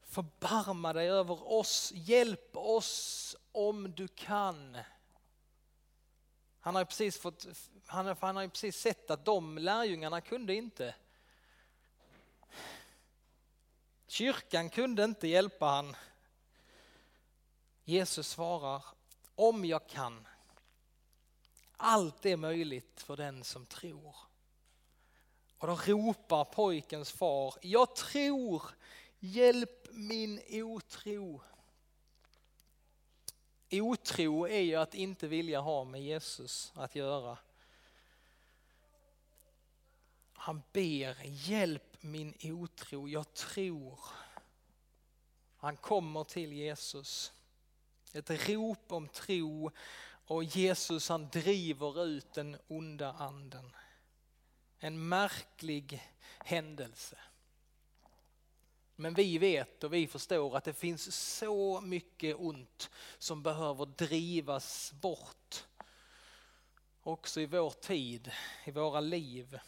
Förbarma 0.04 0.94
dig 0.94 1.10
över 1.10 1.52
oss, 1.52 1.92
hjälp 1.96 2.58
oss 2.58 3.36
om 3.52 3.92
du 3.92 4.08
kan. 4.08 4.78
Han 6.60 6.76
har 6.76 6.86
precis, 6.86 7.18
fått, 7.20 7.48
han, 7.86 8.16
han 8.20 8.36
har 8.36 8.48
precis 8.48 8.78
sett 8.78 9.12
att 9.12 9.26
de 9.26 9.58
lärjungarna 9.58 10.22
kunde 10.22 10.56
inte. 10.56 10.96
Kyrkan 14.12 14.70
kunde 14.70 15.04
inte 15.04 15.28
hjälpa 15.28 15.66
han. 15.66 15.96
Jesus 17.84 18.28
svarar, 18.28 18.84
om 19.36 19.66
jag 19.66 19.88
kan. 19.88 20.28
Allt 21.78 22.26
är 22.26 22.38
möjligt 22.38 23.02
för 23.02 23.18
den 23.18 23.44
som 23.44 23.66
tror. 23.66 24.16
Och 25.58 25.68
då 25.68 25.76
ropar 25.76 26.46
pojkens 26.46 27.12
far, 27.12 27.56
jag 27.62 27.96
tror, 27.96 28.64
hjälp 29.20 29.88
min 29.92 30.42
otro. 30.64 31.42
Otro 33.72 34.48
är 34.48 34.62
ju 34.62 34.76
att 34.76 34.96
inte 34.96 35.28
vilja 35.28 35.60
ha 35.60 35.84
med 35.84 36.02
Jesus 36.02 36.72
att 36.76 36.96
göra. 36.96 37.38
Han 40.34 40.62
ber, 40.72 41.18
hjälp 41.24 41.91
min 42.02 42.34
otro, 42.44 43.08
jag 43.08 43.34
tror. 43.34 44.00
Han 45.58 45.78
kommer 45.78 46.24
till 46.24 46.54
Jesus. 46.54 47.34
Ett 48.14 48.50
rop 48.50 48.92
om 48.92 49.08
tro 49.08 49.72
och 50.26 50.44
Jesus 50.44 51.10
han 51.10 51.30
driver 51.30 52.06
ut 52.06 52.34
den 52.34 52.58
onda 52.68 53.14
anden. 53.14 53.76
En 54.80 55.10
märklig 55.10 56.12
händelse. 56.40 57.18
Men 58.96 59.14
vi 59.14 59.38
vet 59.38 59.84
och 59.84 59.94
vi 59.94 60.08
förstår 60.08 60.58
att 60.58 60.64
det 60.64 60.74
finns 60.74 61.16
så 61.16 61.82
mycket 61.82 62.36
ont 62.40 62.90
som 63.18 63.44
behöver 63.44 63.86
drivas 63.86 64.94
bort. 65.02 65.66
Också 67.02 67.42
i 67.42 67.46
vår 67.46 67.70
tid, 67.70 68.32
i 68.66 68.72
våra 68.72 69.00
liv. 69.00 69.60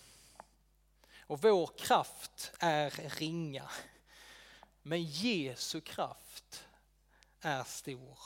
Och 1.33 1.41
vår 1.41 1.67
kraft 1.77 2.51
är 2.59 2.89
ringa. 3.19 3.69
Men 4.81 5.03
Jesu 5.03 5.81
kraft 5.81 6.65
är 7.41 7.63
stor. 7.63 8.19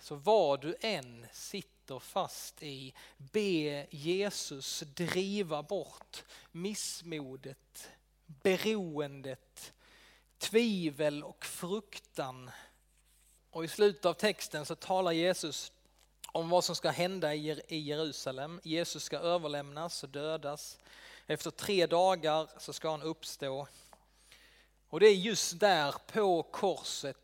Så 0.00 0.14
vad 0.14 0.60
du 0.60 0.76
än 0.80 1.26
sitter 1.32 1.98
fast 1.98 2.62
i, 2.62 2.94
be 3.16 3.86
Jesus 3.90 4.80
driva 4.80 5.62
bort 5.62 6.24
missmodet, 6.50 7.90
beroendet, 8.26 9.72
tvivel 10.38 11.24
och 11.24 11.44
fruktan. 11.44 12.50
Och 13.50 13.64
i 13.64 13.68
slutet 13.68 14.04
av 14.04 14.14
texten 14.14 14.66
så 14.66 14.74
talar 14.74 15.12
Jesus 15.12 15.72
om 16.32 16.48
vad 16.48 16.64
som 16.64 16.76
ska 16.76 16.90
hända 16.90 17.34
i 17.34 17.78
Jerusalem. 17.78 18.60
Jesus 18.64 19.04
ska 19.04 19.18
överlämnas 19.18 20.02
och 20.02 20.08
dödas. 20.08 20.78
Efter 21.26 21.50
tre 21.50 21.86
dagar 21.86 22.48
så 22.58 22.72
ska 22.72 22.90
han 22.90 23.02
uppstå. 23.02 23.68
Och 24.88 25.00
det 25.00 25.06
är 25.06 25.14
just 25.14 25.60
där 25.60 25.94
på 26.06 26.42
korset 26.42 27.16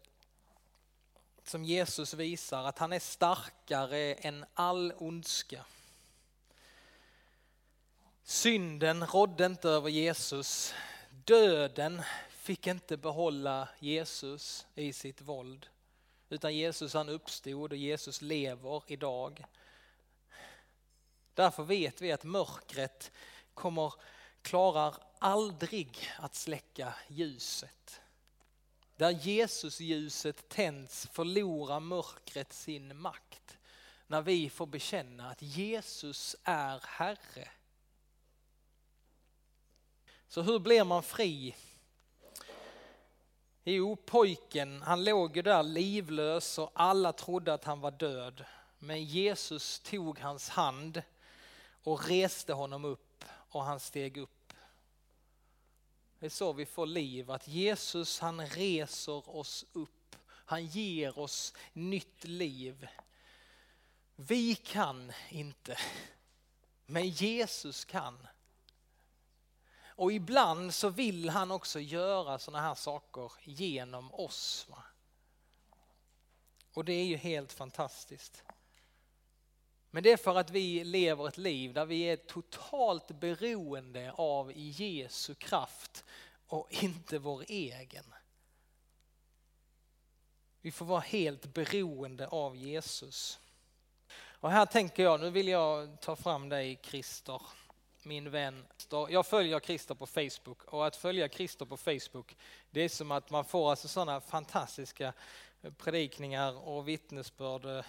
som 1.45 1.65
Jesus 1.65 2.15
visar 2.15 2.65
att 2.65 2.79
han 2.79 2.93
är 2.93 2.99
starkare 2.99 4.15
än 4.15 4.45
all 4.55 4.93
ondska. 4.97 5.65
Synden 8.23 9.07
rådde 9.07 9.47
inte 9.47 9.69
över 9.69 9.89
Jesus. 9.89 10.75
Döden 11.11 12.03
fick 12.29 12.67
inte 12.67 12.97
behålla 12.97 13.69
Jesus 13.79 14.67
i 14.75 14.93
sitt 14.93 15.21
våld. 15.21 15.67
Utan 16.29 16.55
Jesus 16.55 16.95
han 16.95 17.09
uppstod 17.09 17.73
och 17.73 17.79
Jesus 17.79 18.23
lever 18.23 18.83
idag. 18.87 19.45
Därför 21.35 21.65
vet 21.65 22.03
vi 22.03 22.13
att 22.13 22.25
mörkret 22.25 23.13
kommer, 23.55 23.95
klarar 24.43 24.95
aldrig 25.19 26.11
att 26.19 26.35
släcka 26.35 26.95
ljuset. 27.09 28.01
Där 28.97 29.11
Jesus-ljuset 29.11 30.49
tänds 30.49 31.07
förlorar 31.13 31.81
mörkret 31.81 32.53
sin 32.53 33.01
makt. 33.01 33.59
När 34.07 34.23
vi 34.23 34.51
får 34.51 34.67
bekänna 34.67 35.31
att 35.31 35.43
Jesus 35.43 36.37
är 36.45 36.81
Herre. 36.85 37.49
Så 40.29 40.43
hur 40.43 40.59
blir 40.59 40.85
man 40.85 41.03
fri? 41.03 41.57
Jo, 43.71 43.97
pojken 43.97 44.83
han 44.83 45.05
låg 45.05 45.37
ju 45.37 45.43
där 45.43 45.63
livlös 45.63 46.59
och 46.59 46.71
alla 46.75 47.13
trodde 47.13 47.55
att 47.55 47.65
han 47.65 47.81
var 47.81 47.91
död. 47.91 48.45
Men 48.79 49.05
Jesus 49.05 49.81
tog 49.81 50.19
hans 50.19 50.49
hand 50.49 51.03
och 51.83 52.09
reste 52.09 52.53
honom 52.53 52.85
upp 52.85 53.25
och 53.29 53.65
han 53.65 53.81
steg 53.81 54.17
upp 54.17 54.39
det 56.19 56.27
är 56.27 56.31
så 56.31 56.53
vi 56.53 56.67
får 56.67 56.87
liv, 56.87 57.31
att 57.31 57.49
Jesus 57.49 58.21
han 58.21 58.47
reser 58.47 59.37
oss 59.37 59.65
upp. 59.73 60.17
Han 60.29 60.67
ger 60.67 61.19
oss 61.19 61.55
nytt 61.73 62.25
liv. 62.25 62.89
Vi 64.17 64.55
kan 64.55 65.13
inte, 65.29 65.79
men 66.87 67.09
Jesus 67.09 67.85
kan. 67.85 68.27
Och 69.99 70.13
ibland 70.13 70.75
så 70.75 70.89
vill 70.89 71.29
han 71.29 71.51
också 71.51 71.81
göra 71.81 72.39
sådana 72.39 72.63
här 72.63 72.75
saker 72.75 73.33
genom 73.45 74.15
oss. 74.15 74.67
Va? 74.69 74.83
Och 76.75 76.85
det 76.85 76.93
är 76.93 77.05
ju 77.05 77.17
helt 77.17 77.53
fantastiskt. 77.53 78.43
Men 79.91 80.03
det 80.03 80.13
är 80.13 80.17
för 80.17 80.37
att 80.37 80.51
vi 80.51 80.85
lever 80.85 81.29
ett 81.29 81.39
liv 81.39 81.73
där 81.73 81.85
vi 81.85 82.03
är 82.03 82.17
totalt 82.17 83.09
beroende 83.09 84.13
av 84.13 84.53
Jesu 84.57 85.35
kraft 85.35 86.05
och 86.47 86.67
inte 86.71 87.19
vår 87.19 87.45
egen. 87.49 88.15
Vi 90.61 90.71
får 90.71 90.87
vara 90.87 91.01
helt 91.01 91.55
beroende 91.55 92.29
av 92.29 92.57
Jesus. 92.57 93.41
Och 94.19 94.51
här 94.51 94.67
tänker 94.67 95.03
jag, 95.03 95.21
nu 95.21 95.31
vill 95.31 95.49
jag 95.49 96.01
ta 96.01 96.17
fram 96.17 96.49
dig 96.49 96.81
Christer, 96.83 97.43
min 98.09 98.31
vän. 98.31 98.67
Jag 99.09 99.27
följer 99.27 99.61
Christer 99.61 99.95
på 99.95 100.07
Facebook 100.07 100.65
och 100.65 100.87
att 100.87 100.97
följa 100.97 101.29
Christer 101.29 101.65
på 101.65 101.77
Facebook 101.77 102.37
det 102.71 102.81
är 102.81 102.89
som 102.89 103.11
att 103.11 103.31
man 103.31 103.45
får 103.45 103.71
alltså 103.71 103.89
sådana 103.89 104.21
fantastiska 104.21 105.13
eh, 105.63 105.73
predikningar 105.73 106.69
och 106.69 106.89
vittnesbörd 106.89 107.65
eh, 107.65 107.85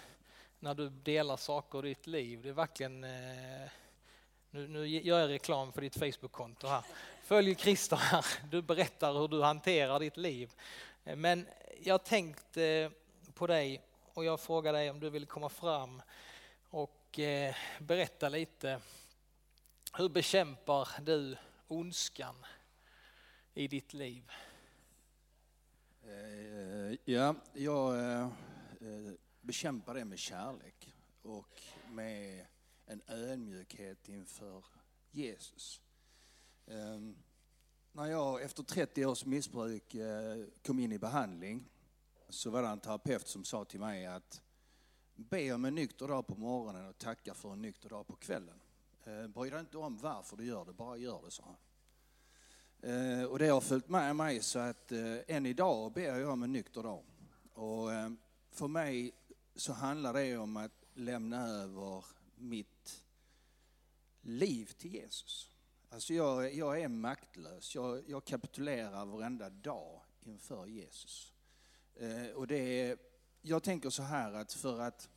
när 0.58 0.74
du 0.74 0.88
delar 0.88 1.36
saker 1.36 1.86
i 1.86 1.88
ditt 1.88 2.06
liv. 2.06 2.42
Det 2.42 2.48
är 2.48 2.52
verkligen, 2.52 3.04
eh, 3.04 3.70
nu, 4.50 4.68
nu 4.68 4.86
gör 4.86 5.20
jag 5.20 5.30
reklam 5.30 5.72
för 5.72 5.80
ditt 5.80 5.98
Facebook-konto 5.98 6.66
här. 6.66 6.84
Följ 7.24 7.54
Christer 7.54 7.96
här, 7.96 8.24
du 8.50 8.62
berättar 8.62 9.12
hur 9.12 9.28
du 9.28 9.42
hanterar 9.42 10.00
ditt 10.00 10.16
liv. 10.16 10.50
Men 11.04 11.46
jag 11.82 12.04
tänkte 12.04 12.90
på 13.34 13.46
dig 13.46 13.82
och 14.14 14.24
jag 14.24 14.40
frågar 14.40 14.72
dig 14.72 14.90
om 14.90 15.00
du 15.00 15.10
vill 15.10 15.26
komma 15.26 15.48
fram 15.48 16.02
och 16.70 17.20
berätta 17.78 18.28
lite. 18.28 18.80
Hur 19.92 20.08
bekämpar 20.08 20.88
du 21.02 21.36
ondskan 21.68 22.34
i 23.54 23.68
ditt 23.68 23.94
liv? 23.94 24.30
Eh, 26.02 26.98
ja, 27.04 27.34
jag 27.52 27.98
eh, 27.98 28.28
bekämpar 29.40 29.94
det 29.94 30.04
med 30.04 30.18
kärlek 30.18 30.94
och 31.22 31.62
med 31.90 32.46
en 32.86 33.02
ödmjukhet 33.06 34.08
inför 34.08 34.64
Jesus. 35.10 35.80
Ehm, 36.66 37.16
när 37.92 38.06
jag 38.06 38.42
efter 38.42 38.62
30 38.62 39.06
års 39.06 39.24
missbruk 39.24 39.94
eh, 39.94 40.44
kom 40.66 40.78
in 40.78 40.92
i 40.92 40.98
behandling 40.98 41.68
så 42.28 42.50
var 42.50 42.62
det 42.62 42.68
en 42.68 42.80
terapeut 42.80 43.28
som 43.28 43.44
sa 43.44 43.64
till 43.64 43.80
mig 43.80 44.06
att 44.06 44.42
be 45.14 45.52
om 45.52 45.64
en 45.64 45.74
nykter 45.74 46.08
dag 46.08 46.26
på 46.26 46.34
morgonen 46.34 46.88
och 46.88 46.98
tacka 46.98 47.34
för 47.34 47.52
en 47.52 47.62
nykter 47.62 47.88
dag 47.88 48.06
på 48.06 48.16
kvällen. 48.16 48.60
Eh, 49.04 49.26
bry 49.26 49.50
dig 49.50 49.60
inte 49.60 49.78
om 49.78 49.98
varför 49.98 50.36
du 50.36 50.44
gör 50.44 50.64
det, 50.64 50.72
bara 50.72 50.96
gör 50.96 51.22
det, 51.24 51.30
sa 51.30 51.44
han. 51.44 51.56
Eh, 52.90 53.24
och 53.24 53.38
det 53.38 53.48
har 53.48 53.60
följt 53.60 53.88
med 53.88 54.16
mig 54.16 54.42
så 54.42 54.58
att 54.58 54.92
eh, 54.92 55.16
än 55.26 55.46
idag 55.46 55.92
ber 55.92 56.18
jag 56.18 56.30
om 56.30 56.42
en 56.42 56.52
nykter 56.52 56.82
dag. 56.82 57.04
Och 57.52 57.88
för 58.50 58.68
mig 58.68 59.12
så 59.54 59.72
handlar 59.72 60.12
det 60.12 60.36
om 60.36 60.56
att 60.56 60.72
lämna 60.94 61.46
över 61.46 62.04
mitt 62.34 63.04
liv 64.20 64.72
till 64.78 64.94
Jesus. 64.94 65.50
Alltså 65.88 66.14
jag, 66.14 66.54
jag 66.54 66.80
är 66.80 66.88
maktlös. 66.88 67.74
Jag, 67.74 68.02
jag 68.06 68.24
kapitulerar 68.24 69.06
varenda 69.06 69.50
dag 69.50 70.00
inför 70.20 70.66
Jesus. 70.66 71.32
Och 72.34 72.46
det 72.46 72.56
är, 72.56 72.98
jag 73.42 73.62
tänker 73.62 73.90
så 73.90 74.02
här 74.02 74.32
att 74.32 74.52
för 74.52 74.80
att 74.80 75.08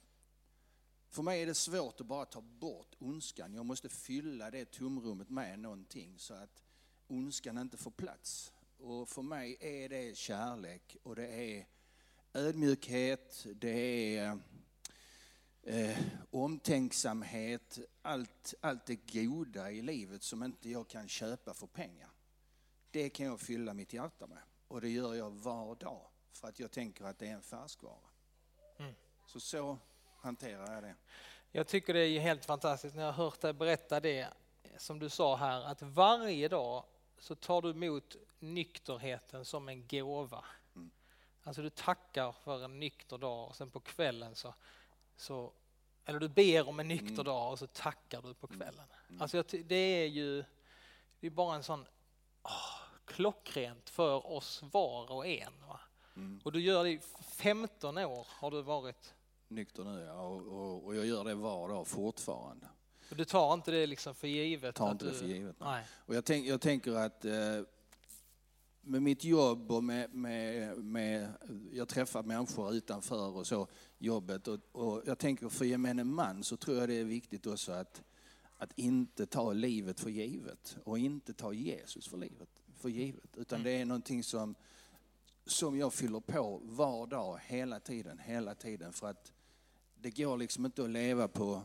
för 1.13 1.23
mig 1.23 1.41
är 1.41 1.45
det 1.45 1.55
svårt 1.55 2.01
att 2.01 2.07
bara 2.07 2.25
ta 2.25 2.41
bort 2.41 2.95
ondskan. 2.99 3.53
Jag 3.53 3.65
måste 3.65 3.89
fylla 3.89 4.51
det 4.51 4.71
tomrummet 4.71 5.29
med 5.29 5.59
någonting 5.59 6.19
så 6.19 6.33
att 6.33 6.63
ondskan 7.07 7.57
inte 7.57 7.77
får 7.77 7.91
plats. 7.91 8.51
Och 8.77 9.09
för 9.09 9.21
mig 9.21 9.57
är 9.59 9.89
det 9.89 10.17
kärlek 10.17 10.97
och 11.03 11.15
det 11.15 11.27
är 11.27 11.67
ödmjukhet, 12.33 13.45
det 13.55 14.17
är 14.17 14.39
eh, 15.63 15.97
omtänksamhet, 16.31 17.79
allt, 18.01 18.53
allt 18.61 18.85
det 18.85 18.95
goda 18.95 19.71
i 19.71 19.81
livet 19.81 20.23
som 20.23 20.43
inte 20.43 20.69
jag 20.69 20.87
kan 20.87 21.07
köpa 21.07 21.53
för 21.53 21.67
pengar. 21.67 22.09
Det 22.91 23.09
kan 23.09 23.25
jag 23.25 23.39
fylla 23.39 23.73
mitt 23.73 23.93
hjärta 23.93 24.27
med. 24.27 24.41
Och 24.67 24.81
det 24.81 24.89
gör 24.89 25.13
jag 25.13 25.31
var 25.31 25.75
dag. 25.75 26.07
För 26.31 26.47
att 26.47 26.59
jag 26.59 26.71
tänker 26.71 27.05
att 27.05 27.19
det 27.19 27.27
är 27.27 27.33
en 27.33 27.41
färskvara. 27.41 28.09
Mm. 28.77 28.93
Så 29.25 29.39
så 29.39 29.77
hanterar 30.23 30.73
jag 30.73 30.83
det. 30.83 30.95
Jag 31.51 31.67
tycker 31.67 31.93
det 31.93 31.99
är 31.99 32.19
helt 32.19 32.45
fantastiskt 32.45 32.95
när 32.95 33.03
jag 33.03 33.11
har 33.11 33.23
hört 33.23 33.41
dig 33.41 33.53
berätta 33.53 33.99
det 33.99 34.27
som 34.77 34.99
du 34.99 35.09
sa 35.09 35.35
här 35.35 35.61
att 35.61 35.81
varje 35.81 36.47
dag 36.47 36.83
så 37.17 37.35
tar 37.35 37.61
du 37.61 37.69
emot 37.69 38.15
nykterheten 38.39 39.45
som 39.45 39.69
en 39.69 39.87
gåva. 39.87 40.45
Mm. 40.75 40.91
Alltså 41.43 41.61
du 41.61 41.69
tackar 41.69 42.31
för 42.31 42.63
en 42.65 42.79
nykter 42.79 43.17
dag 43.17 43.47
och 43.47 43.55
sen 43.55 43.69
på 43.69 43.79
kvällen 43.79 44.35
så, 44.35 44.53
så 45.15 45.51
eller 46.05 46.19
du 46.19 46.27
ber 46.27 46.67
om 46.67 46.79
en 46.79 46.87
nykter 46.87 47.07
Mm. 47.13 47.25
dag 47.25 47.51
och 47.51 47.59
så 47.59 47.67
tackar 47.67 48.21
du 48.21 48.33
på 48.33 48.47
kvällen. 48.47 48.85
Mm. 49.09 49.21
Alltså 49.21 49.43
det 49.63 49.75
är 49.75 50.07
ju 50.07 50.43
det 51.19 51.27
är 51.27 51.31
bara 51.31 51.55
en 51.55 51.63
sån 51.63 51.85
åh, 52.43 52.79
klockrent 53.05 53.89
för 53.89 54.27
oss 54.27 54.63
var 54.63 55.11
och 55.11 55.27
en. 55.27 55.53
Va? 55.67 55.79
Mm. 56.15 56.41
Och 56.43 56.51
du 56.51 56.61
gör 56.61 56.83
det 56.83 56.89
i 56.89 56.99
15 57.27 57.97
år 57.97 58.27
har 58.29 58.51
du 58.51 58.61
varit. 58.61 59.13
Nykter 59.53 59.83
nu 59.83 60.03
ja, 60.07 60.21
och, 60.21 60.47
och, 60.47 60.85
och 60.85 60.95
jag 60.95 61.05
gör 61.05 61.23
det 61.23 61.35
var 61.35 61.69
dag 61.69 61.87
fortfarande. 61.87 62.67
Och 63.11 63.17
du 63.17 63.25
tar 63.25 63.53
inte 63.53 63.71
det 63.71 63.87
liksom 63.87 64.15
för 64.15 64.27
givet? 64.27 64.75
Tar 64.75 64.91
inte 64.91 65.05
det 65.05 65.11
du, 65.11 65.17
för 65.17 65.25
givet. 65.25 65.55
nej. 65.59 65.69
Nej. 65.69 65.85
Och 66.05 66.15
jag, 66.15 66.25
tänk, 66.25 66.47
jag 66.47 66.61
tänker 66.61 66.95
att 66.95 67.25
eh, 67.25 67.61
med 68.81 69.01
mitt 69.01 69.23
jobb 69.23 69.71
och 69.71 69.83
med, 69.83 70.13
med, 70.13 70.77
med, 70.77 71.33
jag 71.71 71.87
träffar 71.87 72.23
människor 72.23 72.73
utanför 72.73 73.37
och 73.37 73.47
så, 73.47 73.67
jobbet 73.97 74.47
och, 74.47 74.59
och 74.71 75.01
jag 75.05 75.17
tänker 75.19 75.49
för 75.49 75.65
gemene 75.65 76.03
man 76.03 76.43
så 76.43 76.57
tror 76.57 76.77
jag 76.77 76.89
det 76.89 76.95
är 76.95 77.03
viktigt 77.03 77.47
också 77.47 77.71
att, 77.71 78.03
att 78.57 78.71
inte 78.75 79.25
ta 79.25 79.53
livet 79.53 79.99
för 79.99 80.09
givet 80.09 80.77
och 80.83 80.99
inte 80.99 81.33
ta 81.33 81.53
Jesus 81.53 82.07
för 82.07 82.17
livet 82.17 82.49
för 82.77 82.89
givet. 82.89 83.37
Utan 83.37 83.59
Mm. 83.59 83.63
det 83.63 83.81
är 83.81 83.85
någonting 83.85 84.23
som, 84.23 84.55
som 85.45 85.77
jag 85.77 85.93
fyller 85.93 86.19
på 86.19 86.61
var 86.63 87.07
dag, 87.07 87.39
hela 87.45 87.79
tiden, 87.79 88.19
hela 88.19 88.55
tiden. 88.55 88.93
För 88.93 89.07
att 89.07 89.32
det 90.03 90.09
går 90.17 90.37
liksom 90.37 90.65
inte 90.65 90.83
att 90.83 90.89
leva 90.89 91.27
på 91.27 91.61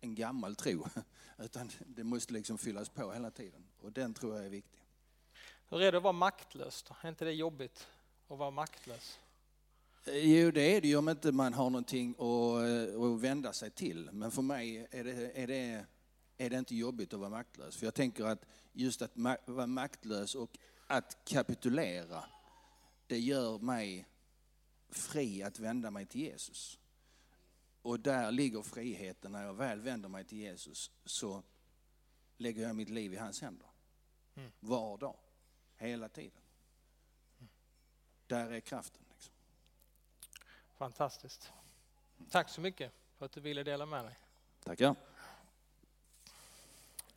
en 0.00 0.14
gammal 0.14 0.56
tro. 0.56 0.86
Utan 1.38 1.70
det 1.86 2.04
måste 2.04 2.32
liksom 2.32 2.58
fyllas 2.58 2.88
på 2.88 3.12
hela 3.12 3.30
tiden. 3.30 3.64
Och 3.80 3.92
den 3.92 4.14
tror 4.14 4.36
jag 4.36 4.44
är 4.44 4.50
viktig. 4.50 4.82
Hur 5.68 5.82
är 5.82 5.92
det 5.92 5.98
att 5.98 6.04
vara 6.04 6.12
maktlös 6.12 6.82
då? 6.82 6.96
Är 7.02 7.08
inte 7.08 7.24
det 7.24 7.32
jobbigt 7.32 7.86
att 8.28 8.38
vara 8.38 8.50
maktlös? 8.50 9.18
Eh, 10.04 10.16
Jo, 10.16 10.50
det 10.50 10.76
är 10.76 10.80
det 10.80 10.88
ju 10.88 10.96
om 10.96 11.08
inte 11.08 11.32
man 11.32 11.54
har 11.54 11.70
någonting 11.70 12.10
att, 12.10 12.94
eh, 12.94 13.02
att 13.02 13.20
vända 13.20 13.52
sig 13.52 13.70
till. 13.70 14.08
Men 14.12 14.30
för 14.30 14.42
mig 14.42 14.86
är 14.90 15.04
det, 15.04 15.42
är, 15.42 15.46
det, 15.46 15.86
är 16.38 16.50
det 16.50 16.58
inte 16.58 16.76
jobbigt 16.76 17.12
att 17.14 17.20
vara 17.20 17.30
maktlös. 17.30 17.76
För 17.76 17.86
jag 17.86 17.94
tänker 17.94 18.24
att 18.24 18.44
just 18.72 19.02
att 19.02 19.14
ma- 19.14 19.38
vara 19.44 19.66
maktlös 19.66 20.34
och 20.34 20.58
att 20.86 21.24
kapitulera, 21.24 22.24
det 23.06 23.18
gör 23.18 23.58
mig 23.58 24.06
fri 24.90 25.42
att 25.42 25.58
vända 25.58 25.90
mig 25.90 26.06
till 26.06 26.20
Jesus. 26.20 26.78
Och 27.86 28.00
där 28.00 28.30
ligger 28.30 28.62
friheten. 28.62 29.32
När 29.32 29.44
jag 29.44 29.54
väl 29.54 29.80
vänder 29.80 30.08
mig 30.08 30.24
till 30.24 30.38
Jesus 30.38 30.90
så 31.04 31.42
lägger 32.36 32.62
jag 32.62 32.76
mitt 32.76 32.88
liv 32.88 33.14
i 33.14 33.16
hans 33.16 33.40
händer. 33.40 33.66
Mm. 34.34 34.52
Var 34.60 34.98
dag, 34.98 35.16
hela 35.76 36.08
tiden. 36.08 36.40
Där 38.26 38.50
är 38.50 38.60
kraften. 38.60 39.02
Liksom. 39.10 39.34
Fantastiskt. 40.76 41.52
Tack 42.30 42.48
så 42.48 42.60
mycket 42.60 42.92
för 43.16 43.26
att 43.26 43.32
du 43.32 43.40
ville 43.40 43.62
dela 43.62 43.86
med 43.86 44.04
dig. 44.04 44.18
Tackar. 44.64 44.96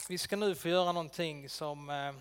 Vi 0.09 0.17
ska 0.17 0.35
nu 0.35 0.55
få 0.55 0.69
göra 0.69 0.91
någonting 0.91 1.49
som 1.49 1.89
eh, 1.89 2.15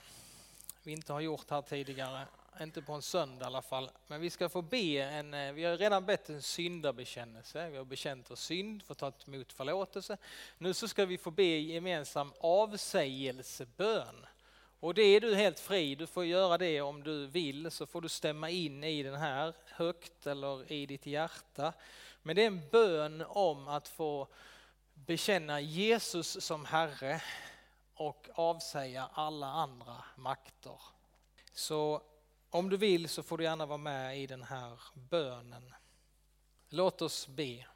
vi 0.82 0.92
inte 0.92 1.12
har 1.12 1.20
gjort 1.20 1.50
här 1.50 1.62
tidigare. 1.62 2.26
Inte 2.60 2.82
på 2.82 2.92
en 2.92 3.02
söndag 3.02 3.44
i 3.44 3.46
alla 3.46 3.62
fall. 3.62 3.90
Men 4.06 4.20
vi 4.20 4.30
ska 4.30 4.48
få 4.48 4.62
be 4.62 5.02
en, 5.02 5.34
eh, 5.34 5.52
vi 5.52 5.64
har 5.64 5.76
redan 5.76 6.06
bett 6.06 6.28
en 6.28 6.42
syndabekännelse. 6.42 7.70
Vi 7.70 7.76
har 7.76 7.84
bekänt 7.84 8.30
oss 8.30 8.40
synd, 8.40 8.82
fått 8.82 8.98
ta 8.98 9.12
emot 9.26 9.52
förlåtelse. 9.52 10.16
Nu 10.58 10.74
så 10.74 10.88
ska 10.88 11.06
vi 11.06 11.18
få 11.18 11.30
be 11.30 11.44
gemensam 11.44 12.32
avsägelsebön. 12.40 14.26
Och 14.80 14.94
det 14.94 15.02
är 15.02 15.20
du 15.20 15.34
helt 15.34 15.60
fri, 15.60 15.94
du 15.94 16.06
får 16.06 16.24
göra 16.24 16.58
det 16.58 16.80
om 16.80 17.02
du 17.02 17.26
vill 17.26 17.70
så 17.70 17.86
får 17.86 18.00
du 18.00 18.08
stämma 18.08 18.50
in 18.50 18.84
i 18.84 19.02
den 19.02 19.14
här 19.14 19.54
högt 19.66 20.26
eller 20.26 20.72
i 20.72 20.86
ditt 20.86 21.06
hjärta. 21.06 21.72
Men 22.22 22.36
det 22.36 22.42
är 22.42 22.46
en 22.46 22.68
bön 22.68 23.24
om 23.28 23.68
att 23.68 23.88
få 23.88 24.28
bekänna 24.94 25.60
Jesus 25.60 26.44
som 26.44 26.64
Herre 26.64 27.22
och 27.94 28.28
avsäga 28.34 29.10
alla 29.12 29.46
andra 29.46 30.04
makter. 30.16 30.80
Så 31.52 32.02
om 32.50 32.70
du 32.70 32.76
vill 32.76 33.08
så 33.08 33.22
får 33.22 33.38
du 33.38 33.44
gärna 33.44 33.66
vara 33.66 33.78
med 33.78 34.18
i 34.18 34.26
den 34.26 34.42
här 34.42 34.80
bönen. 34.94 35.74
Låt 36.68 37.02
oss 37.02 37.28
be. 37.28 37.66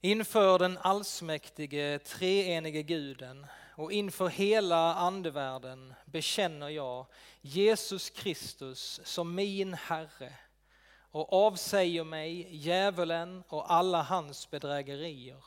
Inför 0.00 0.58
den 0.58 0.78
allsmäktige 0.78 1.98
treenige 1.98 2.82
guden 2.82 3.46
och 3.76 3.92
inför 3.92 4.28
hela 4.28 4.94
andevärlden 4.94 5.94
bekänner 6.04 6.68
jag 6.68 7.06
Jesus 7.40 8.10
Kristus 8.10 9.00
som 9.04 9.34
min 9.34 9.74
Herre 9.74 10.32
och 11.10 11.32
avsäger 11.32 12.04
mig 12.04 12.56
djävulen 12.56 13.42
och 13.48 13.72
alla 13.72 14.02
hans 14.02 14.50
bedrägerier. 14.50 15.44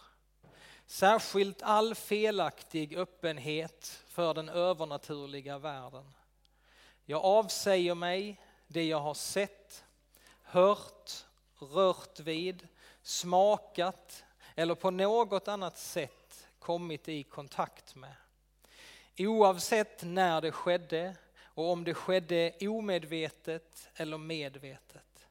Särskilt 0.85 1.61
all 1.61 1.95
felaktig 1.95 2.97
öppenhet 2.97 4.03
för 4.07 4.33
den 4.33 4.49
övernaturliga 4.49 5.57
världen. 5.57 6.13
Jag 7.11 7.25
avsäger 7.25 7.95
mig 7.95 8.41
det 8.67 8.83
jag 8.83 8.99
har 8.99 9.13
sett, 9.13 9.83
hört, 10.43 11.25
rört 11.59 12.19
vid, 12.19 12.67
smakat 13.01 14.23
eller 14.55 14.75
på 14.75 14.91
något 14.91 15.47
annat 15.47 15.77
sätt 15.77 16.47
kommit 16.59 17.09
i 17.09 17.23
kontakt 17.23 17.95
med. 17.95 18.13
Oavsett 19.17 20.03
när 20.03 20.41
det 20.41 20.51
skedde 20.51 21.15
och 21.43 21.71
om 21.71 21.83
det 21.83 21.93
skedde 21.93 22.51
omedvetet 22.61 23.89
eller 23.95 24.17
medvetet. 24.17 25.27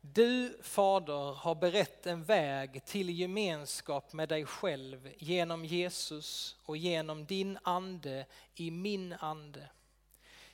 Du, 0.00 0.58
Fader, 0.62 1.34
har 1.34 1.54
berett 1.54 2.06
en 2.06 2.24
väg 2.24 2.84
till 2.84 3.18
gemenskap 3.18 4.12
med 4.12 4.28
dig 4.28 4.46
själv 4.46 5.12
genom 5.18 5.64
Jesus 5.64 6.56
och 6.62 6.76
genom 6.76 7.24
din 7.24 7.58
ande 7.62 8.26
i 8.54 8.70
min 8.70 9.12
ande. 9.12 9.68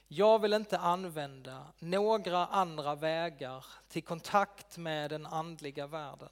Jag 0.08 0.38
vill 0.38 0.52
inte 0.52 0.78
använda 0.78 1.66
några 1.78 2.46
andra 2.46 2.94
vägar 2.94 3.64
till 3.88 4.02
kontakt 4.02 4.78
med 4.78 5.10
den 5.10 5.26
andliga 5.26 5.86
världen. 5.86 6.28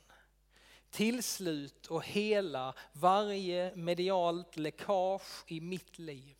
Tillslut 0.90 1.87
och 1.87 2.04
hela 2.04 2.74
varje 2.92 3.72
medialt 3.76 4.56
läckage 4.56 5.44
i 5.46 5.60
mitt 5.60 5.98
liv. 5.98 6.37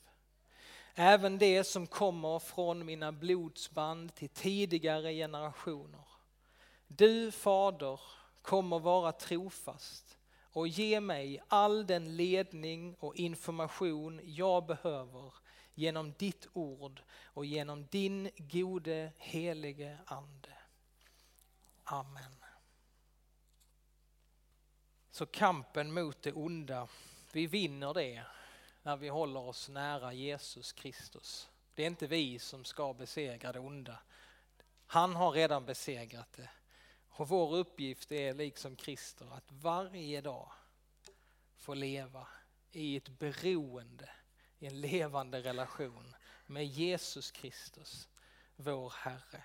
Även 0.95 1.39
det 1.39 1.65
som 1.65 1.87
kommer 1.87 2.39
från 2.39 2.85
mina 2.85 3.13
blodsband 3.13 4.15
till 4.15 4.29
tidigare 4.29 5.13
generationer. 5.13 6.05
Du, 6.87 7.31
Fader, 7.31 8.01
kommer 8.43 8.79
vara 8.79 9.13
trofast 9.13 10.19
och 10.53 10.69
ge 10.69 11.01
mig 11.01 11.43
all 11.49 11.87
den 11.87 12.17
ledning 12.17 12.97
och 12.99 13.17
information 13.17 14.21
jag 14.25 14.67
behöver 14.67 15.44
genom 15.75 16.13
ditt 16.19 16.47
ord 16.53 17.03
och 17.25 17.47
genom 17.47 17.87
din 17.87 18.31
gode 18.37 19.13
helige 19.17 19.99
ande. 20.07 20.53
Amen. 21.85 22.35
Så 25.11 25.27
kampen 25.27 25.93
mot 25.93 26.23
det 26.23 26.33
onda, 26.33 26.89
vi 27.33 27.47
vinner 27.47 27.95
det 27.95 28.25
när 28.83 28.97
vi 28.97 29.09
håller 29.09 29.41
oss 29.41 29.69
nära 29.69 30.13
Jesus 30.13 30.73
Kristus. 30.73 31.49
Det 31.75 31.83
är 31.83 31.87
inte 31.87 32.07
vi 32.07 32.39
som 32.39 32.65
ska 32.65 32.95
besegra 32.95 33.53
det 33.53 33.59
onda. 33.59 33.99
Han 34.87 35.17
har 35.17 35.31
redan 35.31 35.65
besegrat 35.65 36.33
det. 36.33 36.51
Och 37.09 37.29
vår 37.29 37.57
uppgift 37.57 38.13
är 38.13 38.35
liksom 38.35 38.77
Krister 38.77 39.35
att 39.35 39.53
varje 39.53 40.21
dag 40.21 40.53
få 41.57 41.75
leva 41.75 42.27
i 42.73 42.97
ett 42.97 43.09
beroende, 43.09 44.11
i 44.65 44.67
en 44.67 44.81
levande 44.81 45.43
relation 45.43 46.15
med 46.47 46.67
Jesus 46.67 47.31
Kristus, 47.31 48.09
vår 48.57 48.95
Herre. 49.05 49.43